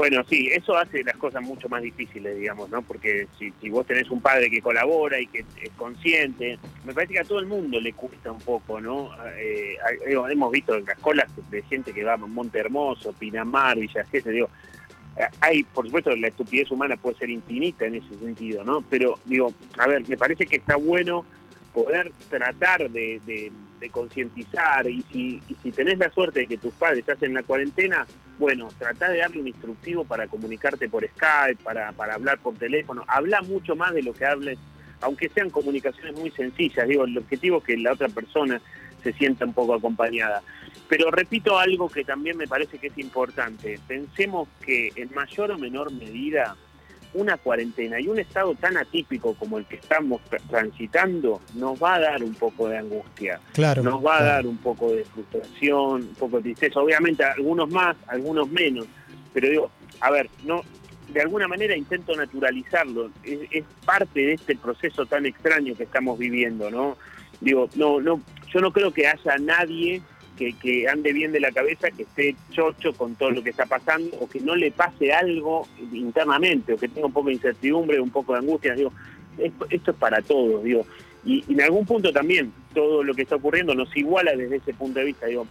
Bueno, 0.00 0.24
sí, 0.30 0.48
eso 0.50 0.78
hace 0.78 1.04
las 1.04 1.18
cosas 1.18 1.42
mucho 1.42 1.68
más 1.68 1.82
difíciles, 1.82 2.34
digamos, 2.34 2.70
¿no? 2.70 2.80
Porque 2.80 3.28
si, 3.38 3.52
si 3.60 3.68
vos 3.68 3.84
tenés 3.86 4.10
un 4.10 4.22
padre 4.22 4.50
que 4.50 4.62
colabora 4.62 5.20
y 5.20 5.26
que 5.26 5.44
es 5.62 5.70
consciente, 5.76 6.58
me 6.86 6.94
parece 6.94 7.12
que 7.12 7.20
a 7.20 7.24
todo 7.24 7.38
el 7.38 7.44
mundo 7.44 7.78
le 7.78 7.92
cuesta 7.92 8.32
un 8.32 8.38
poco, 8.38 8.80
¿no? 8.80 9.10
Eh, 9.36 9.76
digo, 10.08 10.26
hemos 10.26 10.50
visto 10.52 10.80
las 10.80 10.98
colas 11.00 11.30
de 11.50 11.60
gente 11.64 11.92
que 11.92 12.02
va 12.02 12.14
a 12.14 12.16
Monte 12.16 12.60
Hermoso, 12.60 13.12
Pinamar, 13.12 13.78
Villa 13.78 14.02
Gesell, 14.06 14.32
digo, 14.32 14.48
eh, 15.18 15.26
hay, 15.42 15.64
por 15.64 15.84
supuesto, 15.84 16.16
la 16.16 16.28
estupidez 16.28 16.70
humana 16.70 16.96
puede 16.96 17.18
ser 17.18 17.28
infinita 17.28 17.84
en 17.84 17.96
ese 17.96 18.18
sentido, 18.20 18.64
¿no? 18.64 18.80
Pero, 18.80 19.18
digo, 19.26 19.52
a 19.76 19.86
ver, 19.86 20.08
me 20.08 20.16
parece 20.16 20.46
que 20.46 20.56
está 20.56 20.76
bueno 20.76 21.26
poder 21.72 22.12
tratar 22.28 22.90
de, 22.90 23.52
concientizar 23.90 24.88
y 24.88 25.02
si, 25.10 25.42
y 25.48 25.54
si 25.62 25.72
tenés 25.72 25.98
la 25.98 26.10
suerte 26.10 26.40
de 26.40 26.46
que 26.46 26.58
tus 26.58 26.74
padres 26.74 27.08
hacen 27.08 27.32
la 27.32 27.42
cuarentena, 27.42 28.06
bueno, 28.38 28.68
tratá 28.78 29.08
de 29.10 29.18
darle 29.18 29.40
un 29.40 29.48
instructivo 29.48 30.04
para 30.04 30.26
comunicarte 30.26 30.88
por 30.88 31.06
Skype, 31.06 31.62
para, 31.62 31.92
para 31.92 32.14
hablar 32.14 32.38
por 32.38 32.54
teléfono, 32.54 33.04
habla 33.06 33.40
mucho 33.42 33.76
más 33.76 33.94
de 33.94 34.02
lo 34.02 34.12
que 34.12 34.26
hables, 34.26 34.58
aunque 35.00 35.28
sean 35.30 35.50
comunicaciones 35.50 36.14
muy 36.18 36.30
sencillas, 36.30 36.86
digo, 36.86 37.04
el 37.04 37.16
objetivo 37.16 37.58
es 37.58 37.64
que 37.64 37.76
la 37.78 37.92
otra 37.92 38.08
persona 38.08 38.60
se 39.02 39.12
sienta 39.14 39.44
un 39.44 39.54
poco 39.54 39.74
acompañada. 39.74 40.42
Pero 40.88 41.10
repito 41.10 41.58
algo 41.58 41.88
que 41.88 42.04
también 42.04 42.36
me 42.36 42.46
parece 42.46 42.78
que 42.78 42.88
es 42.88 42.98
importante, 42.98 43.78
pensemos 43.86 44.48
que 44.64 44.92
en 44.96 45.10
mayor 45.14 45.52
o 45.52 45.58
menor 45.58 45.92
medida 45.92 46.56
una 47.14 47.36
cuarentena 47.36 48.00
y 48.00 48.08
un 48.08 48.18
estado 48.18 48.54
tan 48.54 48.76
atípico 48.76 49.34
como 49.34 49.58
el 49.58 49.64
que 49.66 49.76
estamos 49.76 50.20
tra- 50.30 50.40
transitando 50.48 51.40
nos 51.54 51.82
va 51.82 51.94
a 51.96 52.00
dar 52.00 52.22
un 52.22 52.34
poco 52.34 52.68
de 52.68 52.78
angustia, 52.78 53.40
Claro. 53.52 53.82
nos 53.82 54.04
va 54.04 54.18
a 54.18 54.22
dar 54.22 54.46
un 54.46 54.58
poco 54.58 54.92
de 54.92 55.04
frustración, 55.04 56.02
un 56.02 56.14
poco 56.18 56.36
de 56.36 56.42
tristeza, 56.44 56.80
obviamente 56.80 57.24
algunos 57.24 57.68
más, 57.70 57.96
algunos 58.06 58.48
menos, 58.50 58.86
pero 59.32 59.48
digo, 59.48 59.70
a 60.00 60.10
ver, 60.10 60.30
no 60.44 60.62
de 61.08 61.20
alguna 61.22 61.48
manera 61.48 61.76
intento 61.76 62.14
naturalizarlo, 62.14 63.10
es, 63.24 63.40
es 63.50 63.64
parte 63.84 64.20
de 64.20 64.32
este 64.34 64.56
proceso 64.56 65.04
tan 65.06 65.26
extraño 65.26 65.74
que 65.76 65.82
estamos 65.82 66.16
viviendo, 66.16 66.70
¿no? 66.70 66.96
Digo, 67.40 67.68
no, 67.74 68.00
no, 68.00 68.20
yo 68.52 68.60
no 68.60 68.70
creo 68.70 68.92
que 68.92 69.08
haya 69.08 69.36
nadie 69.40 70.02
que, 70.60 70.88
ande 70.88 71.12
bien 71.12 71.32
de 71.32 71.40
la 71.40 71.52
cabeza, 71.52 71.90
que 71.90 72.02
esté 72.04 72.34
chocho 72.50 72.92
con 72.94 73.14
todo 73.14 73.30
lo 73.30 73.42
que 73.42 73.50
está 73.50 73.66
pasando, 73.66 74.16
o 74.20 74.28
que 74.28 74.40
no 74.40 74.56
le 74.56 74.70
pase 74.70 75.12
algo 75.12 75.66
internamente, 75.92 76.72
o 76.72 76.76
que 76.78 76.88
tenga 76.88 77.06
un 77.06 77.12
poco 77.12 77.28
de 77.28 77.34
incertidumbre, 77.34 78.00
un 78.00 78.10
poco 78.10 78.32
de 78.32 78.38
angustia, 78.40 78.74
digo, 78.74 78.92
es- 79.38 79.52
esto 79.70 79.90
es 79.92 79.96
para 79.96 80.20
todos, 80.22 80.64
digo, 80.64 80.86
y, 81.24 81.44
y 81.46 81.52
en 81.52 81.60
algún 81.62 81.84
punto 81.84 82.12
también 82.12 82.52
todo 82.74 83.04
lo 83.04 83.14
que 83.14 83.22
está 83.22 83.36
ocurriendo 83.36 83.74
nos 83.74 83.94
iguala 83.96 84.34
desde 84.34 84.56
ese 84.56 84.72
punto 84.74 84.98
de 85.00 85.04
vista, 85.06 85.26
digo, 85.26 85.46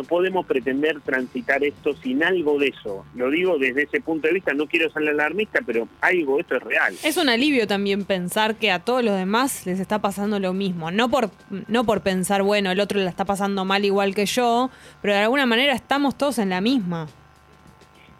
no 0.00 0.04
podemos 0.08 0.46
pretender 0.46 1.00
transitar 1.00 1.62
esto 1.62 1.94
sin 1.96 2.24
algo 2.24 2.58
de 2.58 2.68
eso. 2.68 3.04
Lo 3.14 3.28
digo 3.30 3.58
desde 3.58 3.82
ese 3.82 4.00
punto 4.00 4.28
de 4.28 4.34
vista, 4.34 4.54
no 4.54 4.66
quiero 4.66 4.90
ser 4.90 5.06
alarmista, 5.08 5.60
pero 5.66 5.88
algo, 6.00 6.40
esto 6.40 6.56
es 6.56 6.62
real. 6.62 6.94
Es 7.04 7.16
un 7.18 7.28
alivio 7.28 7.66
también 7.66 8.04
pensar 8.04 8.54
que 8.56 8.70
a 8.70 8.78
todos 8.78 9.04
los 9.04 9.14
demás 9.16 9.66
les 9.66 9.78
está 9.78 9.98
pasando 10.00 10.40
lo 10.40 10.54
mismo. 10.54 10.90
No 10.90 11.10
por, 11.10 11.30
no 11.68 11.84
por 11.84 12.00
pensar, 12.00 12.42
bueno, 12.42 12.70
el 12.70 12.80
otro 12.80 12.98
la 12.98 13.10
está 13.10 13.24
pasando 13.26 13.64
mal 13.64 13.84
igual 13.84 14.14
que 14.14 14.24
yo, 14.26 14.70
pero 15.02 15.12
de 15.14 15.20
alguna 15.20 15.44
manera 15.46 15.74
estamos 15.74 16.16
todos 16.16 16.38
en 16.38 16.48
la 16.48 16.60
misma. 16.62 17.06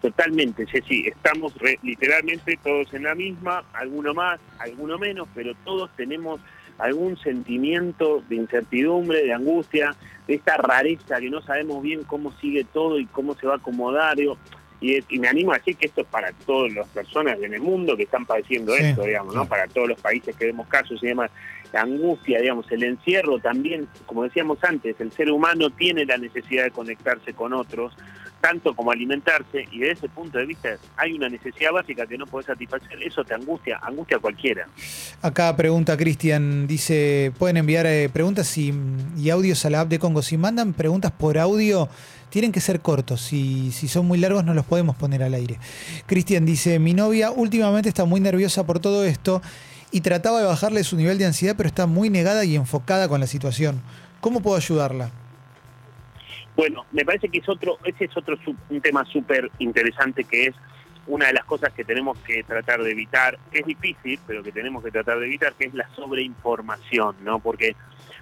Totalmente, 0.02 0.66
sí, 0.88 1.04
estamos 1.06 1.54
re- 1.58 1.78
literalmente 1.82 2.58
todos 2.62 2.92
en 2.94 3.02
la 3.02 3.14
misma, 3.14 3.64
alguno 3.74 4.14
más, 4.14 4.40
alguno 4.58 4.98
menos, 4.98 5.28
pero 5.34 5.52
todos 5.64 5.90
tenemos 5.94 6.40
algún 6.82 7.16
sentimiento 7.18 8.22
de 8.28 8.36
incertidumbre, 8.36 9.24
de 9.24 9.32
angustia, 9.32 9.94
de 10.26 10.34
esta 10.34 10.56
rareza 10.56 11.18
que 11.20 11.30
no 11.30 11.42
sabemos 11.42 11.82
bien 11.82 12.04
cómo 12.04 12.32
sigue 12.40 12.64
todo 12.64 12.98
y 12.98 13.06
cómo 13.06 13.34
se 13.34 13.46
va 13.46 13.54
a 13.54 13.56
acomodar. 13.56 14.16
digo, 14.16 14.36
y, 14.80 14.94
es- 14.96 15.04
y 15.10 15.18
me 15.18 15.28
animo 15.28 15.52
a 15.52 15.58
decir 15.58 15.76
que 15.76 15.86
esto 15.86 16.00
es 16.02 16.06
para 16.06 16.32
todas 16.46 16.72
las 16.72 16.86
personas 16.88 17.38
en 17.42 17.52
el 17.54 17.60
mundo 17.60 17.96
que 17.96 18.04
están 18.04 18.24
padeciendo 18.24 18.74
Sí, 18.74 18.82
esto, 18.84 19.02
digamos, 19.04 19.34
¿no? 19.34 19.42
sí. 19.42 19.48
Para 19.48 19.66
todos 19.68 19.88
los 19.88 20.00
países 20.00 20.34
que 20.36 20.46
vemos 20.46 20.66
casos 20.68 21.02
y 21.02 21.08
demás. 21.08 21.30
La 21.72 21.82
angustia, 21.82 22.40
digamos, 22.40 22.70
el 22.72 22.82
encierro 22.82 23.38
también, 23.38 23.86
como 24.06 24.24
decíamos 24.24 24.58
antes, 24.64 25.00
el 25.00 25.12
ser 25.12 25.30
humano 25.30 25.70
tiene 25.70 26.04
la 26.04 26.16
necesidad 26.18 26.64
de 26.64 26.70
conectarse 26.72 27.32
con 27.34 27.52
otros, 27.52 27.92
tanto 28.40 28.74
como 28.74 28.90
alimentarse, 28.90 29.66
y 29.70 29.80
desde 29.80 29.92
ese 29.92 30.08
punto 30.08 30.38
de 30.38 30.46
vista 30.46 30.70
hay 30.96 31.12
una 31.12 31.28
necesidad 31.28 31.72
básica 31.72 32.06
que 32.06 32.16
no 32.16 32.26
podés 32.26 32.46
satisfacer, 32.46 33.02
eso 33.02 33.22
te 33.24 33.34
angustia, 33.34 33.78
angustia 33.82 34.16
a 34.16 34.20
cualquiera. 34.20 34.66
Acá 35.22 35.54
pregunta 35.56 35.96
Cristian, 35.96 36.66
dice, 36.66 37.32
pueden 37.38 37.58
enviar 37.58 37.86
eh, 37.86 38.08
preguntas 38.08 38.56
y, 38.56 38.72
y 39.18 39.30
audios 39.30 39.64
a 39.64 39.70
la 39.70 39.82
app 39.82 39.88
de 39.88 39.98
Congo. 39.98 40.22
Si 40.22 40.38
mandan 40.38 40.72
preguntas 40.72 41.12
por 41.12 41.38
audio, 41.38 41.88
tienen 42.30 42.52
que 42.52 42.60
ser 42.60 42.80
cortos. 42.80 43.20
Si, 43.20 43.72
si 43.72 43.88
son 43.88 44.06
muy 44.06 44.18
largos, 44.18 44.44
no 44.44 44.54
los 44.54 44.64
podemos 44.64 44.96
poner 44.96 45.22
al 45.22 45.34
aire. 45.34 45.58
Cristian 46.06 46.46
dice, 46.46 46.78
mi 46.78 46.94
novia 46.94 47.30
últimamente 47.30 47.88
está 47.88 48.04
muy 48.04 48.20
nerviosa 48.20 48.64
por 48.64 48.80
todo 48.80 49.04
esto 49.04 49.42
y 49.90 50.00
trataba 50.00 50.40
de 50.40 50.46
bajarle 50.46 50.84
su 50.84 50.96
nivel 50.96 51.18
de 51.18 51.26
ansiedad, 51.26 51.54
pero 51.56 51.68
está 51.68 51.86
muy 51.86 52.08
negada 52.08 52.44
y 52.44 52.56
enfocada 52.56 53.08
con 53.08 53.20
la 53.20 53.26
situación. 53.26 53.82
¿Cómo 54.20 54.40
puedo 54.40 54.56
ayudarla? 54.56 55.10
Bueno, 56.56 56.84
me 56.92 57.04
parece 57.04 57.28
que 57.28 57.38
es 57.38 57.48
otro, 57.48 57.78
ese 57.84 58.04
es 58.04 58.16
otro 58.16 58.36
un 58.68 58.80
tema 58.80 59.04
súper 59.04 59.50
interesante 59.58 60.24
que 60.24 60.46
es 60.46 60.54
una 61.06 61.26
de 61.26 61.32
las 61.32 61.44
cosas 61.44 61.72
que 61.72 61.84
tenemos 61.84 62.18
que 62.18 62.42
tratar 62.42 62.82
de 62.82 62.92
evitar, 62.92 63.38
que 63.50 63.60
es 63.60 63.66
difícil, 63.66 64.18
pero 64.26 64.42
que 64.42 64.52
tenemos 64.52 64.84
que 64.84 64.90
tratar 64.90 65.18
de 65.18 65.26
evitar, 65.26 65.54
que 65.54 65.66
es 65.66 65.74
la 65.74 65.88
sobreinformación, 65.94 67.16
¿no? 67.24 67.38
Porque 67.38 67.74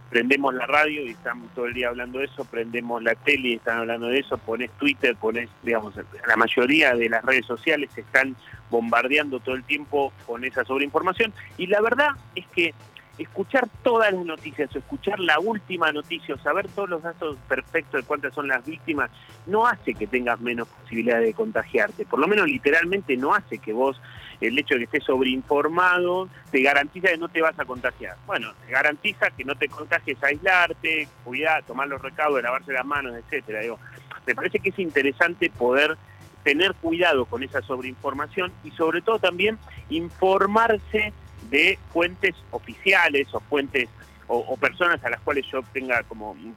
prendemos 0.09 0.55
la 0.55 0.67
radio 0.67 1.03
y 1.03 1.11
estamos 1.11 1.53
todo 1.55 1.67
el 1.67 1.75
día 1.75 1.89
hablando 1.89 2.19
de 2.19 2.27
eso, 2.27 2.45
prendemos 2.45 3.03
la 3.03 3.15
tele 3.15 3.49
y 3.49 3.55
están 3.55 3.79
hablando 3.79 4.07
de 4.07 4.21
eso, 4.21 4.39
pones 4.39 4.71
Twitter, 4.79 5.17
pones, 5.17 5.51
digamos, 5.63 5.95
la 6.27 6.37
mayoría 6.37 6.95
de 6.95 7.11
las 7.11 7.25
redes 7.25 7.45
sociales 7.45 7.91
están 7.97 8.35
bombardeando 8.71 9.41
todo 9.41 9.55
el 9.55 9.65
tiempo 9.65 10.13
con 10.27 10.45
esa 10.45 10.65
sobreinformación 10.65 11.33
y 11.59 11.67
la 11.67 11.81
verdad 11.81 12.11
es 12.35 12.47
que 12.49 12.75
escuchar 13.19 13.69
todas 13.83 14.13
las 14.13 14.25
noticias 14.25 14.75
o 14.75 14.79
escuchar 14.79 15.19
la 15.19 15.39
última 15.41 15.91
noticia 15.93 16.35
o 16.35 16.39
saber 16.39 16.69
todos 16.69 16.89
los 16.89 17.03
datos 17.03 17.37
perfectos 17.49 18.03
de 18.03 18.07
cuántas 18.07 18.33
son 18.33 18.49
las 18.49 18.65
víctimas 18.65 19.11
no 19.47 19.67
hace 19.67 19.95
que 19.95 20.07
tengas 20.07 20.41
menos 20.41 20.69
posibilidades 20.69 21.27
de 21.27 21.35
contagiarte. 21.35 22.05
Por 22.05 22.21
lo 22.21 22.29
menos 22.29 22.47
literalmente 22.47 23.17
no 23.17 23.35
hace 23.35 23.59
que 23.59 23.73
vos, 23.73 24.01
el 24.41 24.59
hecho 24.59 24.75
de 24.75 24.81
que 24.81 24.85
estés 24.85 25.05
sobreinformado, 25.05 26.29
te 26.51 26.63
garantiza 26.63 27.09
que 27.09 27.19
no 27.19 27.29
te 27.29 27.43
vas 27.43 27.59
a 27.59 27.65
contagiar. 27.65 28.17
Bueno, 28.27 28.53
te 28.65 28.73
garantiza 28.73 29.31
que 29.31 29.45
no 29.45 29.57
te 29.57 29.69
contagies, 29.69 30.23
aislarte, 30.23 31.09
cuidar, 31.25 31.65
tomar 31.65 31.89
los 31.89 32.01
recaudos, 32.01 32.43
lavarse 32.43 32.73
las 32.73 32.87
manos, 32.87 33.17
etcétera. 33.17 33.61
Digo, 33.61 33.79
me 34.27 34.35
parece 34.35 34.61
que 34.61 34.69
es 34.69 34.79
interesante 34.79 35.51
poder 35.51 35.97
tener 36.45 36.75
cuidado 36.75 37.25
con 37.27 37.43
esa 37.43 37.63
sobreinformación 37.63 38.53
y 38.65 38.71
sobre 38.71 39.03
todo 39.03 39.19
también 39.19 39.59
informarse 39.91 41.13
de 41.51 41.79
fuentes 41.93 42.35
oficiales 42.51 43.27
o 43.35 43.41
fuentes 43.41 43.89
o, 44.27 44.39
o 44.39 44.57
personas 44.59 45.03
a 45.05 45.11
las 45.11 45.21
cuales 45.21 45.47
yo 45.51 45.63
tenga 45.73 46.03
como 46.03 46.33
un, 46.33 46.55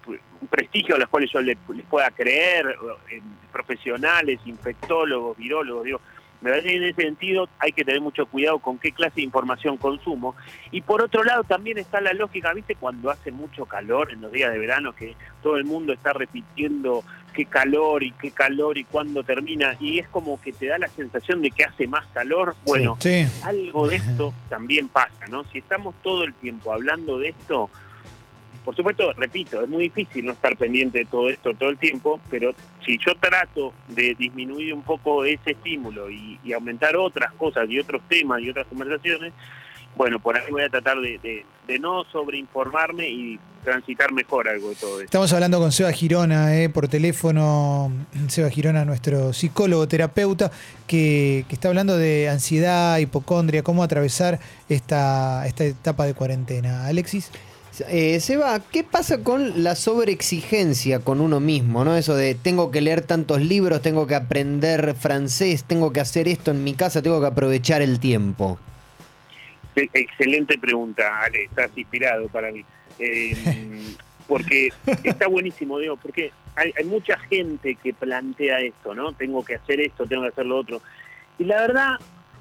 prestigio, 0.49 0.95
a 0.95 0.99
las 0.99 1.07
cuales 1.07 1.31
yo 1.31 1.41
le- 1.41 1.57
les 1.73 1.85
pueda 1.85 2.11
creer, 2.11 2.65
profesionales, 3.51 4.39
infectólogos, 4.45 5.37
virólogos, 5.37 5.85
digo, 5.85 6.01
me 6.41 6.49
parece 6.49 6.69
que 6.69 6.75
en 6.77 6.83
ese 6.83 7.01
sentido 7.03 7.47
hay 7.59 7.71
que 7.71 7.83
tener 7.85 8.01
mucho 8.01 8.25
cuidado 8.25 8.59
con 8.59 8.77
qué 8.79 8.91
clase 8.91 9.15
de 9.17 9.21
información 9.21 9.77
consumo. 9.77 10.35
Y 10.71 10.81
por 10.81 11.01
otro 11.03 11.23
lado 11.23 11.43
también 11.43 11.77
está 11.77 12.01
la 12.01 12.13
lógica, 12.13 12.53
¿viste? 12.53 12.75
Cuando 12.75 13.09
hace 13.11 13.31
mucho 13.31 13.65
calor 13.65 14.11
en 14.11 14.21
los 14.21 14.31
días 14.31 14.51
de 14.51 14.57
verano, 14.59 14.93
que 14.93 15.15
todo 15.43 15.57
el 15.57 15.65
mundo 15.65 15.93
está 15.93 16.13
repitiendo 16.13 17.03
qué 17.33 17.45
calor 17.45 18.03
y 18.03 18.11
qué 18.11 18.31
calor 18.31 18.77
y 18.77 18.83
cuándo 18.83 19.23
termina, 19.23 19.77
y 19.79 19.99
es 19.99 20.07
como 20.09 20.41
que 20.41 20.51
te 20.51 20.65
da 20.67 20.77
la 20.77 20.87
sensación 20.89 21.41
de 21.41 21.51
que 21.51 21.63
hace 21.63 21.87
más 21.87 22.05
calor. 22.07 22.55
Bueno, 22.65 22.97
Sí. 22.99 23.25
algo 23.43 23.87
de 23.87 23.97
esto 23.97 24.33
también 24.49 24.87
pasa, 24.89 25.27
¿no? 25.29 25.43
Si 25.45 25.59
estamos 25.59 25.95
todo 26.03 26.23
el 26.23 26.33
tiempo 26.33 26.73
hablando 26.73 27.19
de 27.19 27.29
esto, 27.29 27.69
por 28.65 28.75
supuesto, 28.75 29.13
repito, 29.13 29.61
es 29.63 29.69
muy 29.69 29.83
difícil 29.83 30.25
no 30.25 30.33
estar 30.33 30.55
pendiente 30.57 30.99
de 30.99 31.05
todo 31.05 31.29
esto 31.29 31.53
todo 31.53 31.69
el 31.69 31.77
tiempo, 31.77 32.19
pero 32.29 32.53
si 32.85 32.97
yo 32.97 33.13
trato 33.19 33.73
de 33.87 34.15
disminuir 34.15 34.73
un 34.73 34.83
poco 34.83 35.23
ese 35.25 35.51
estímulo 35.51 36.09
y, 36.09 36.39
aumentar 36.53 36.95
otras 36.97 37.31
cosas 37.33 37.69
y 37.69 37.79
otros 37.79 38.01
temas 38.09 38.41
y 38.41 38.49
otras 38.49 38.67
conversaciones, 38.67 39.33
bueno, 39.95 40.19
por 40.19 40.37
ahí 40.37 40.51
voy 40.51 40.63
a 40.63 40.69
tratar 40.69 40.97
de 40.99 41.45
no 41.79 42.03
sobreinformarme 42.11 43.09
y 43.09 43.39
transitar 43.63 44.11
mejor 44.11 44.47
algo 44.47 44.69
de 44.69 44.75
todo 44.75 44.91
esto. 44.93 45.05
Estamos 45.05 45.33
hablando 45.33 45.59
con 45.59 45.71
Seba 45.71 45.91
Girona 45.91 46.55
eh, 46.55 46.69
por 46.69 46.87
teléfono. 46.87 47.91
Seba 48.27 48.49
Girona, 48.49 48.85
nuestro 48.85 49.33
psicólogo, 49.33 49.87
terapeuta, 49.87 50.51
que, 50.87 51.45
que 51.47 51.55
está 51.55 51.69
hablando 51.69 51.97
de 51.97 52.29
ansiedad, 52.29 52.97
hipocondria, 52.97 53.63
cómo 53.63 53.83
atravesar 53.83 54.39
esta, 54.69 55.45
esta 55.47 55.63
etapa 55.65 56.05
de 56.05 56.13
cuarentena. 56.13 56.85
Alexis. 56.87 57.31
Eh, 57.87 58.19
Seba, 58.19 58.59
¿qué 58.59 58.83
pasa 58.83 59.23
con 59.23 59.63
la 59.63 59.75
sobreexigencia 59.75 60.99
con 60.99 61.21
uno 61.21 61.39
mismo? 61.39 61.85
¿no? 61.85 61.95
Eso 61.95 62.15
de 62.15 62.35
tengo 62.35 62.69
que 62.69 62.81
leer 62.81 63.01
tantos 63.01 63.41
libros, 63.41 63.81
tengo 63.81 64.07
que 64.07 64.15
aprender 64.15 64.93
francés, 64.95 65.63
tengo 65.63 65.93
que 65.93 66.01
hacer 66.01 66.27
esto 66.27 66.51
en 66.51 66.63
mi 66.63 66.73
casa, 66.73 67.01
tengo 67.01 67.21
que 67.21 67.27
aprovechar 67.27 67.81
el 67.81 67.99
tiempo. 67.99 68.59
Excelente 69.75 70.57
pregunta, 70.57 71.21
Ale, 71.21 71.45
estás 71.45 71.71
inspirado 71.77 72.27
para 72.27 72.51
mí. 72.51 72.65
Eh, 72.99 73.35
porque 74.27 74.69
está 75.03 75.27
buenísimo, 75.27 75.79
digo, 75.79 75.95
porque 75.95 76.31
hay, 76.55 76.73
hay 76.77 76.83
mucha 76.83 77.17
gente 77.17 77.75
que 77.75 77.93
plantea 77.93 78.59
esto, 78.59 78.93
¿no? 78.93 79.13
Tengo 79.13 79.45
que 79.45 79.55
hacer 79.55 79.79
esto, 79.79 80.05
tengo 80.05 80.23
que 80.23 80.29
hacer 80.29 80.45
lo 80.45 80.57
otro. 80.57 80.81
Y 81.39 81.45
la 81.45 81.61
verdad, 81.61 81.95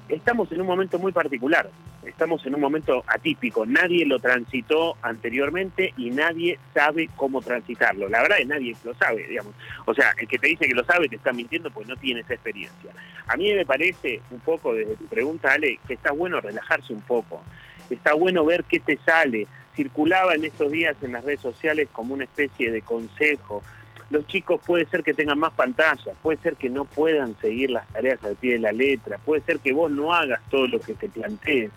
estamos 0.09 0.51
en 0.51 0.61
un 0.61 0.67
momento 0.67 0.99
muy 0.99 1.13
particular, 1.13 1.69
estamos 2.05 2.45
en 2.45 2.55
un 2.55 2.61
momento 2.61 3.03
atípico, 3.07 3.65
nadie 3.65 4.05
lo 4.05 4.19
transitó 4.19 4.97
anteriormente 5.01 5.93
y 5.97 6.09
nadie 6.09 6.57
sabe 6.73 7.09
cómo 7.15 7.41
transitarlo. 7.41 8.09
La 8.09 8.21
verdad 8.21 8.39
es 8.39 8.47
que 8.47 8.53
nadie 8.53 8.75
lo 8.83 8.93
sabe, 8.95 9.27
digamos. 9.27 9.53
O 9.85 9.93
sea, 9.93 10.13
el 10.17 10.27
que 10.27 10.37
te 10.37 10.47
dice 10.47 10.67
que 10.67 10.73
lo 10.73 10.83
sabe 10.83 11.07
te 11.07 11.15
está 11.15 11.31
mintiendo 11.33 11.69
porque 11.71 11.89
no 11.89 11.95
tiene 11.97 12.21
esa 12.21 12.33
experiencia. 12.33 12.91
A 13.27 13.37
mí 13.37 13.53
me 13.53 13.65
parece 13.65 14.21
un 14.31 14.39
poco, 14.39 14.73
desde 14.73 14.95
tu 14.95 15.05
pregunta, 15.05 15.53
Ale, 15.53 15.79
que 15.87 15.93
está 15.93 16.11
bueno 16.11 16.41
relajarse 16.41 16.93
un 16.93 17.01
poco, 17.01 17.41
está 17.89 18.13
bueno 18.13 18.45
ver 18.45 18.63
qué 18.63 18.79
te 18.79 18.97
sale. 19.05 19.47
Circulaba 19.75 20.35
en 20.35 20.43
estos 20.43 20.71
días 20.71 20.97
en 21.01 21.13
las 21.13 21.23
redes 21.23 21.39
sociales 21.39 21.87
como 21.91 22.13
una 22.13 22.25
especie 22.25 22.71
de 22.71 22.81
consejo. 22.81 23.63
Los 24.11 24.27
chicos 24.27 24.59
puede 24.65 24.85
ser 24.87 25.03
que 25.03 25.13
tengan 25.13 25.39
más 25.39 25.53
pantallas, 25.53 26.15
puede 26.21 26.37
ser 26.39 26.57
que 26.57 26.69
no 26.69 26.83
puedan 26.83 27.35
seguir 27.39 27.71
las 27.71 27.87
tareas 27.87 28.21
al 28.25 28.35
pie 28.35 28.53
de 28.53 28.59
la 28.59 28.73
letra, 28.73 29.17
puede 29.19 29.41
ser 29.43 29.59
que 29.59 29.71
vos 29.71 29.89
no 29.89 30.13
hagas 30.13 30.41
todo 30.49 30.67
lo 30.67 30.81
que 30.81 30.93
te 30.95 31.07
planteen. 31.07 31.71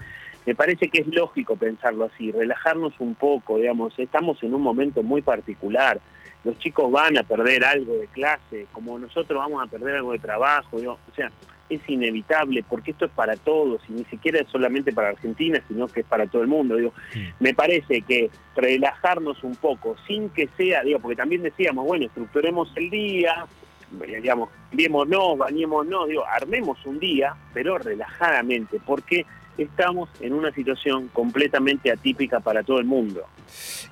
Me 0.45 0.57
parece 0.57 0.89
que 0.89 1.03
es 1.03 1.07
lógico 1.07 1.55
pensarlo 1.55 2.07
así, 2.07 2.33
relajarnos 2.33 2.93
un 2.99 3.15
poco, 3.15 3.59
digamos, 3.59 3.97
estamos 3.99 4.43
en 4.43 4.53
un 4.53 4.63
momento 4.63 5.05
muy 5.05 5.23
particular. 5.23 6.01
Los 6.43 6.59
chicos 6.59 6.91
van 6.91 7.17
a 7.17 7.23
perder 7.23 7.65
algo 7.65 7.95
de 7.95 8.09
clase, 8.09 8.67
como 8.73 8.99
nosotros 8.99 9.39
vamos 9.39 9.63
a 9.63 9.71
perder 9.71 9.97
algo 9.97 10.11
de 10.11 10.19
trabajo, 10.19 10.79
digo, 10.79 10.99
o 11.11 11.15
sea, 11.15 11.31
es 11.69 11.81
inevitable 11.89 12.65
porque 12.69 12.91
esto 12.91 13.07
es 13.07 13.11
para 13.13 13.37
todos 13.37 13.81
y 13.89 13.93
ni 13.93 14.05
siquiera 14.05 14.41
es 14.41 14.49
solamente 14.49 14.93
para 14.93 15.09
Argentina, 15.09 15.63
sino 15.69 15.89
que 15.89 16.01
es 16.01 16.07
para 16.07 16.27
todo 16.27 16.43
el 16.43 16.49
mundo. 16.49 16.77
Digo, 16.77 16.93
me 17.41 17.55
parece 17.55 18.03
que 18.03 18.31
relajarnos 18.55 19.43
un 19.43 19.57
poco, 19.57 19.97
sin 20.07 20.29
que 20.31 20.49
sea, 20.57 20.83
digo, 20.83 20.99
porque 20.99 21.17
también 21.17 21.43
decíamos, 21.43 21.87
bueno, 21.87 22.07
estructuremos 22.07 22.71
el 22.77 22.91
día, 22.91 23.47
digamos, 23.91 24.51
viémonos, 24.73 25.39
bañémonos, 25.39 26.09
digo, 26.09 26.25
armemos 26.27 26.85
un 26.85 26.99
día, 26.99 27.35
pero 27.53 27.79
relajadamente, 27.79 28.81
porque 28.85 29.25
estamos 29.59 30.09
en 30.21 30.33
una 30.33 30.53
situación 30.53 31.09
completamente 31.13 31.91
atípica 31.91 32.41
para 32.41 32.63
todo 32.63 32.79
el 32.79 32.85
mundo. 32.87 33.21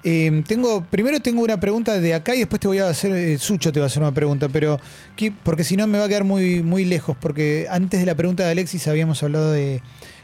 Eh, 0.04 0.42
tengo, 0.46 0.84
primero 0.90 1.20
tengo 1.20 1.42
una 1.42 1.60
pregunta 1.60 1.98
de 2.00 2.14
acá 2.14 2.34
y 2.34 2.40
después 2.40 2.60
te 2.60 2.68
voy 2.68 2.78
a 2.78 2.88
hacer, 2.88 3.12
eh, 3.12 3.38
Sucho 3.38 3.70
te 3.72 3.78
va 3.80 3.86
a 3.86 3.88
hacer 3.88 4.02
una 4.02 4.12
pregunta, 4.12 4.48
pero 4.48 4.80
que- 5.16 5.30
porque 5.30 5.64
si 5.64 5.76
no 5.76 5.86
me 5.86 5.98
va 5.98 6.04
a 6.04 6.08
quedar 6.08 6.24
muy, 6.24 6.62
muy 6.62 6.84
lejos, 6.84 7.16
porque 7.20 7.66
antes 7.70 8.00
de 8.00 8.06
la 8.06 8.14
pregunta 8.16 8.44
de 8.44 8.50
Alexis 8.52 8.88
habíamos 8.88 9.22
hablado 9.22 9.52
de 9.52 9.80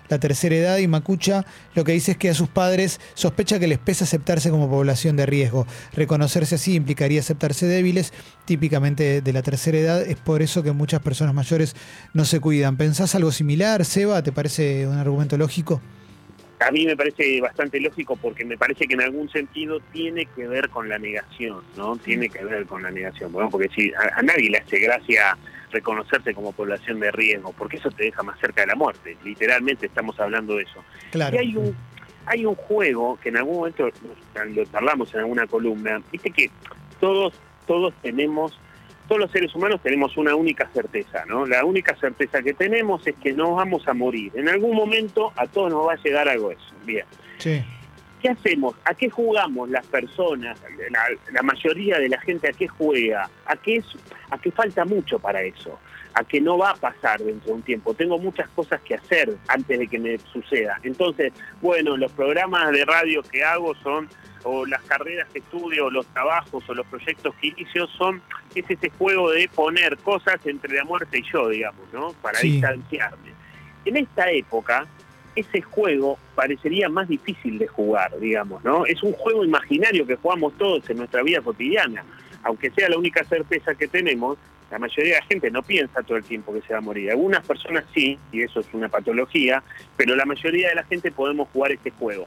la 0.08 0.18
tercera 0.18 0.56
edad 0.56 0.78
y 0.78 0.88
Macucha 0.88 1.44
lo 1.74 1.84
que 1.84 1.92
dice 1.92 2.12
es 2.12 2.16
que 2.16 2.30
a 2.30 2.34
sus 2.34 2.48
padres 2.48 3.00
sospecha 3.14 3.58
que 3.58 3.66
les 3.66 3.78
pesa 3.78 4.04
aceptarse 4.04 4.50
como 4.50 4.68
población 4.68 5.16
de 5.16 5.26
riesgo. 5.26 5.66
Reconocerse 5.92 6.56
así 6.56 6.74
implicaría 6.74 7.20
aceptarse 7.20 7.66
débiles, 7.66 8.12
típicamente 8.44 9.20
de 9.20 9.32
la 9.32 9.42
tercera 9.42 9.78
edad, 9.78 10.02
es 10.02 10.16
por 10.16 10.42
eso 10.42 10.62
que 10.62 10.72
muchas 10.72 11.00
personas 11.00 11.34
mayores 11.34 11.74
no 12.14 12.24
se 12.24 12.40
cuidan. 12.40 12.76
¿Pensás 12.76 13.14
algo 13.14 13.32
similar, 13.32 13.84
Seba? 13.84 14.22
¿Te 14.22 14.32
parece 14.32 14.86
un 14.86 14.96
argumento 14.96 15.36
lógico? 15.36 15.80
A 16.60 16.70
mí 16.70 16.86
me 16.86 16.96
parece 16.96 17.40
bastante 17.40 17.80
lógico 17.80 18.16
porque 18.16 18.44
me 18.44 18.58
parece 18.58 18.86
que 18.86 18.94
en 18.94 19.02
algún 19.02 19.28
sentido 19.30 19.80
tiene 19.92 20.26
que 20.26 20.46
ver 20.48 20.68
con 20.68 20.88
la 20.88 20.98
negación, 20.98 21.62
¿no? 21.76 21.96
Tiene 21.96 22.28
que 22.28 22.44
ver 22.44 22.66
con 22.66 22.82
la 22.82 22.90
negación, 22.90 23.32
bueno, 23.32 23.48
porque 23.48 23.68
si 23.68 23.92
a, 23.94 24.18
a 24.18 24.22
nadie 24.22 24.50
le 24.50 24.58
hace 24.58 24.78
gracia 24.78 25.36
reconocerse 25.70 26.34
como 26.34 26.52
población 26.52 26.98
de 27.00 27.10
riesgo, 27.10 27.52
porque 27.52 27.76
eso 27.76 27.90
te 27.90 28.04
deja 28.04 28.22
más 28.22 28.38
cerca 28.40 28.62
de 28.62 28.68
la 28.68 28.74
muerte, 28.74 29.16
literalmente 29.24 29.86
estamos 29.86 30.18
hablando 30.18 30.56
de 30.56 30.62
eso. 30.62 30.82
Claro. 31.10 31.36
Y 31.36 31.38
hay 31.38 31.56
un, 31.56 31.76
hay 32.26 32.44
un 32.44 32.54
juego 32.54 33.18
que 33.22 33.30
en 33.30 33.38
algún 33.38 33.56
momento 33.56 33.88
lo 34.34 34.64
charlamos 34.66 35.12
en 35.14 35.20
alguna 35.20 35.46
columna, 35.46 36.02
viste 36.10 36.30
que 36.30 36.50
todos, 37.00 37.34
todos 37.66 37.94
tenemos, 38.02 38.58
todos 39.08 39.20
los 39.22 39.30
seres 39.30 39.54
humanos 39.54 39.80
tenemos 39.82 40.16
una 40.16 40.34
única 40.34 40.68
certeza, 40.72 41.24
¿no? 41.26 41.46
La 41.46 41.64
única 41.64 41.96
certeza 41.96 42.42
que 42.42 42.52
tenemos 42.54 43.04
es 43.06 43.16
que 43.16 43.32
no 43.32 43.54
vamos 43.54 43.88
a 43.88 43.94
morir. 43.94 44.30
En 44.34 44.48
algún 44.48 44.76
momento 44.76 45.32
a 45.34 45.46
todos 45.46 45.72
nos 45.72 45.88
va 45.88 45.94
a 45.94 45.96
llegar 45.96 46.28
algo 46.28 46.52
eso. 46.52 46.74
Bien. 46.84 47.04
Sí. 47.38 47.64
¿Qué 48.20 48.28
hacemos? 48.28 48.74
¿A 48.84 48.94
qué 48.94 49.08
jugamos 49.08 49.70
las 49.70 49.86
personas? 49.86 50.60
La, 50.90 51.06
la 51.32 51.42
mayoría 51.42 51.98
de 51.98 52.08
la 52.08 52.20
gente 52.20 52.48
a 52.48 52.52
qué 52.52 52.68
juega? 52.68 53.30
¿A 53.46 53.56
qué, 53.56 53.76
es, 53.76 53.86
¿A 54.30 54.38
qué 54.38 54.50
falta 54.50 54.84
mucho 54.84 55.18
para 55.18 55.40
eso? 55.42 55.78
¿A 56.14 56.24
que 56.24 56.40
no 56.40 56.58
va 56.58 56.70
a 56.70 56.74
pasar 56.74 57.20
dentro 57.20 57.48
de 57.48 57.52
un 57.54 57.62
tiempo? 57.62 57.94
Tengo 57.94 58.18
muchas 58.18 58.48
cosas 58.50 58.80
que 58.82 58.94
hacer 58.94 59.36
antes 59.46 59.78
de 59.78 59.86
que 59.86 59.98
me 59.98 60.18
suceda. 60.18 60.78
Entonces, 60.82 61.32
bueno, 61.60 61.96
los 61.96 62.10
programas 62.12 62.72
de 62.72 62.84
radio 62.84 63.22
que 63.22 63.44
hago 63.44 63.74
son, 63.76 64.08
o 64.44 64.66
las 64.66 64.82
carreras 64.82 65.28
que 65.32 65.38
estudio, 65.40 65.86
o 65.86 65.90
los 65.90 66.06
trabajos, 66.06 66.68
o 66.68 66.74
los 66.74 66.86
proyectos 66.86 67.34
que 67.40 67.48
inicio 67.48 67.86
son, 67.88 68.20
es 68.54 68.68
ese 68.68 68.90
juego 68.90 69.30
de 69.30 69.48
poner 69.48 69.96
cosas 69.98 70.44
entre 70.46 70.74
la 70.76 70.84
muerte 70.84 71.18
y 71.18 71.22
yo, 71.32 71.48
digamos, 71.48 71.92
¿no? 71.92 72.12
Para 72.22 72.38
Sí. 72.38 72.52
distanciarme. 72.52 73.32
En 73.84 73.96
esta 73.96 74.30
época, 74.30 74.86
ese 75.36 75.62
juego 75.62 76.18
parecería 76.34 76.88
más 76.88 77.06
difícil 77.08 77.58
de 77.58 77.68
jugar, 77.68 78.18
digamos, 78.18 78.64
¿no? 78.64 78.86
Es 78.86 79.02
un 79.04 79.12
juego 79.12 79.44
imaginario 79.44 80.04
que 80.06 80.16
jugamos 80.16 80.52
todos 80.58 80.88
en 80.90 80.96
nuestra 80.96 81.22
vida 81.22 81.40
cotidiana. 81.42 82.04
Aunque 82.42 82.70
sea 82.70 82.88
la 82.88 82.98
única 82.98 83.22
certeza 83.24 83.74
que 83.74 83.86
tenemos, 83.86 84.38
la 84.70 84.78
mayoría 84.78 85.14
de 85.14 85.20
la 85.20 85.26
gente 85.26 85.50
no 85.50 85.62
piensa 85.62 86.02
todo 86.02 86.18
el 86.18 86.24
tiempo 86.24 86.52
que 86.52 86.61
se 86.62 86.72
va 86.72 86.78
a 86.78 86.83
morir. 86.83 87.11
Algunas 87.11 87.44
personas 87.46 87.85
sí, 87.94 88.18
y 88.33 88.42
eso 88.42 88.61
es 88.61 88.66
una 88.72 88.88
patología, 88.88 89.62
pero 89.96 90.14
la 90.14 90.24
mayoría 90.24 90.68
de 90.68 90.74
la 90.74 90.85
gente 90.85 91.11
podemos 91.11 91.48
jugar 91.48 91.72
este 91.72 91.90
juego. 91.90 92.26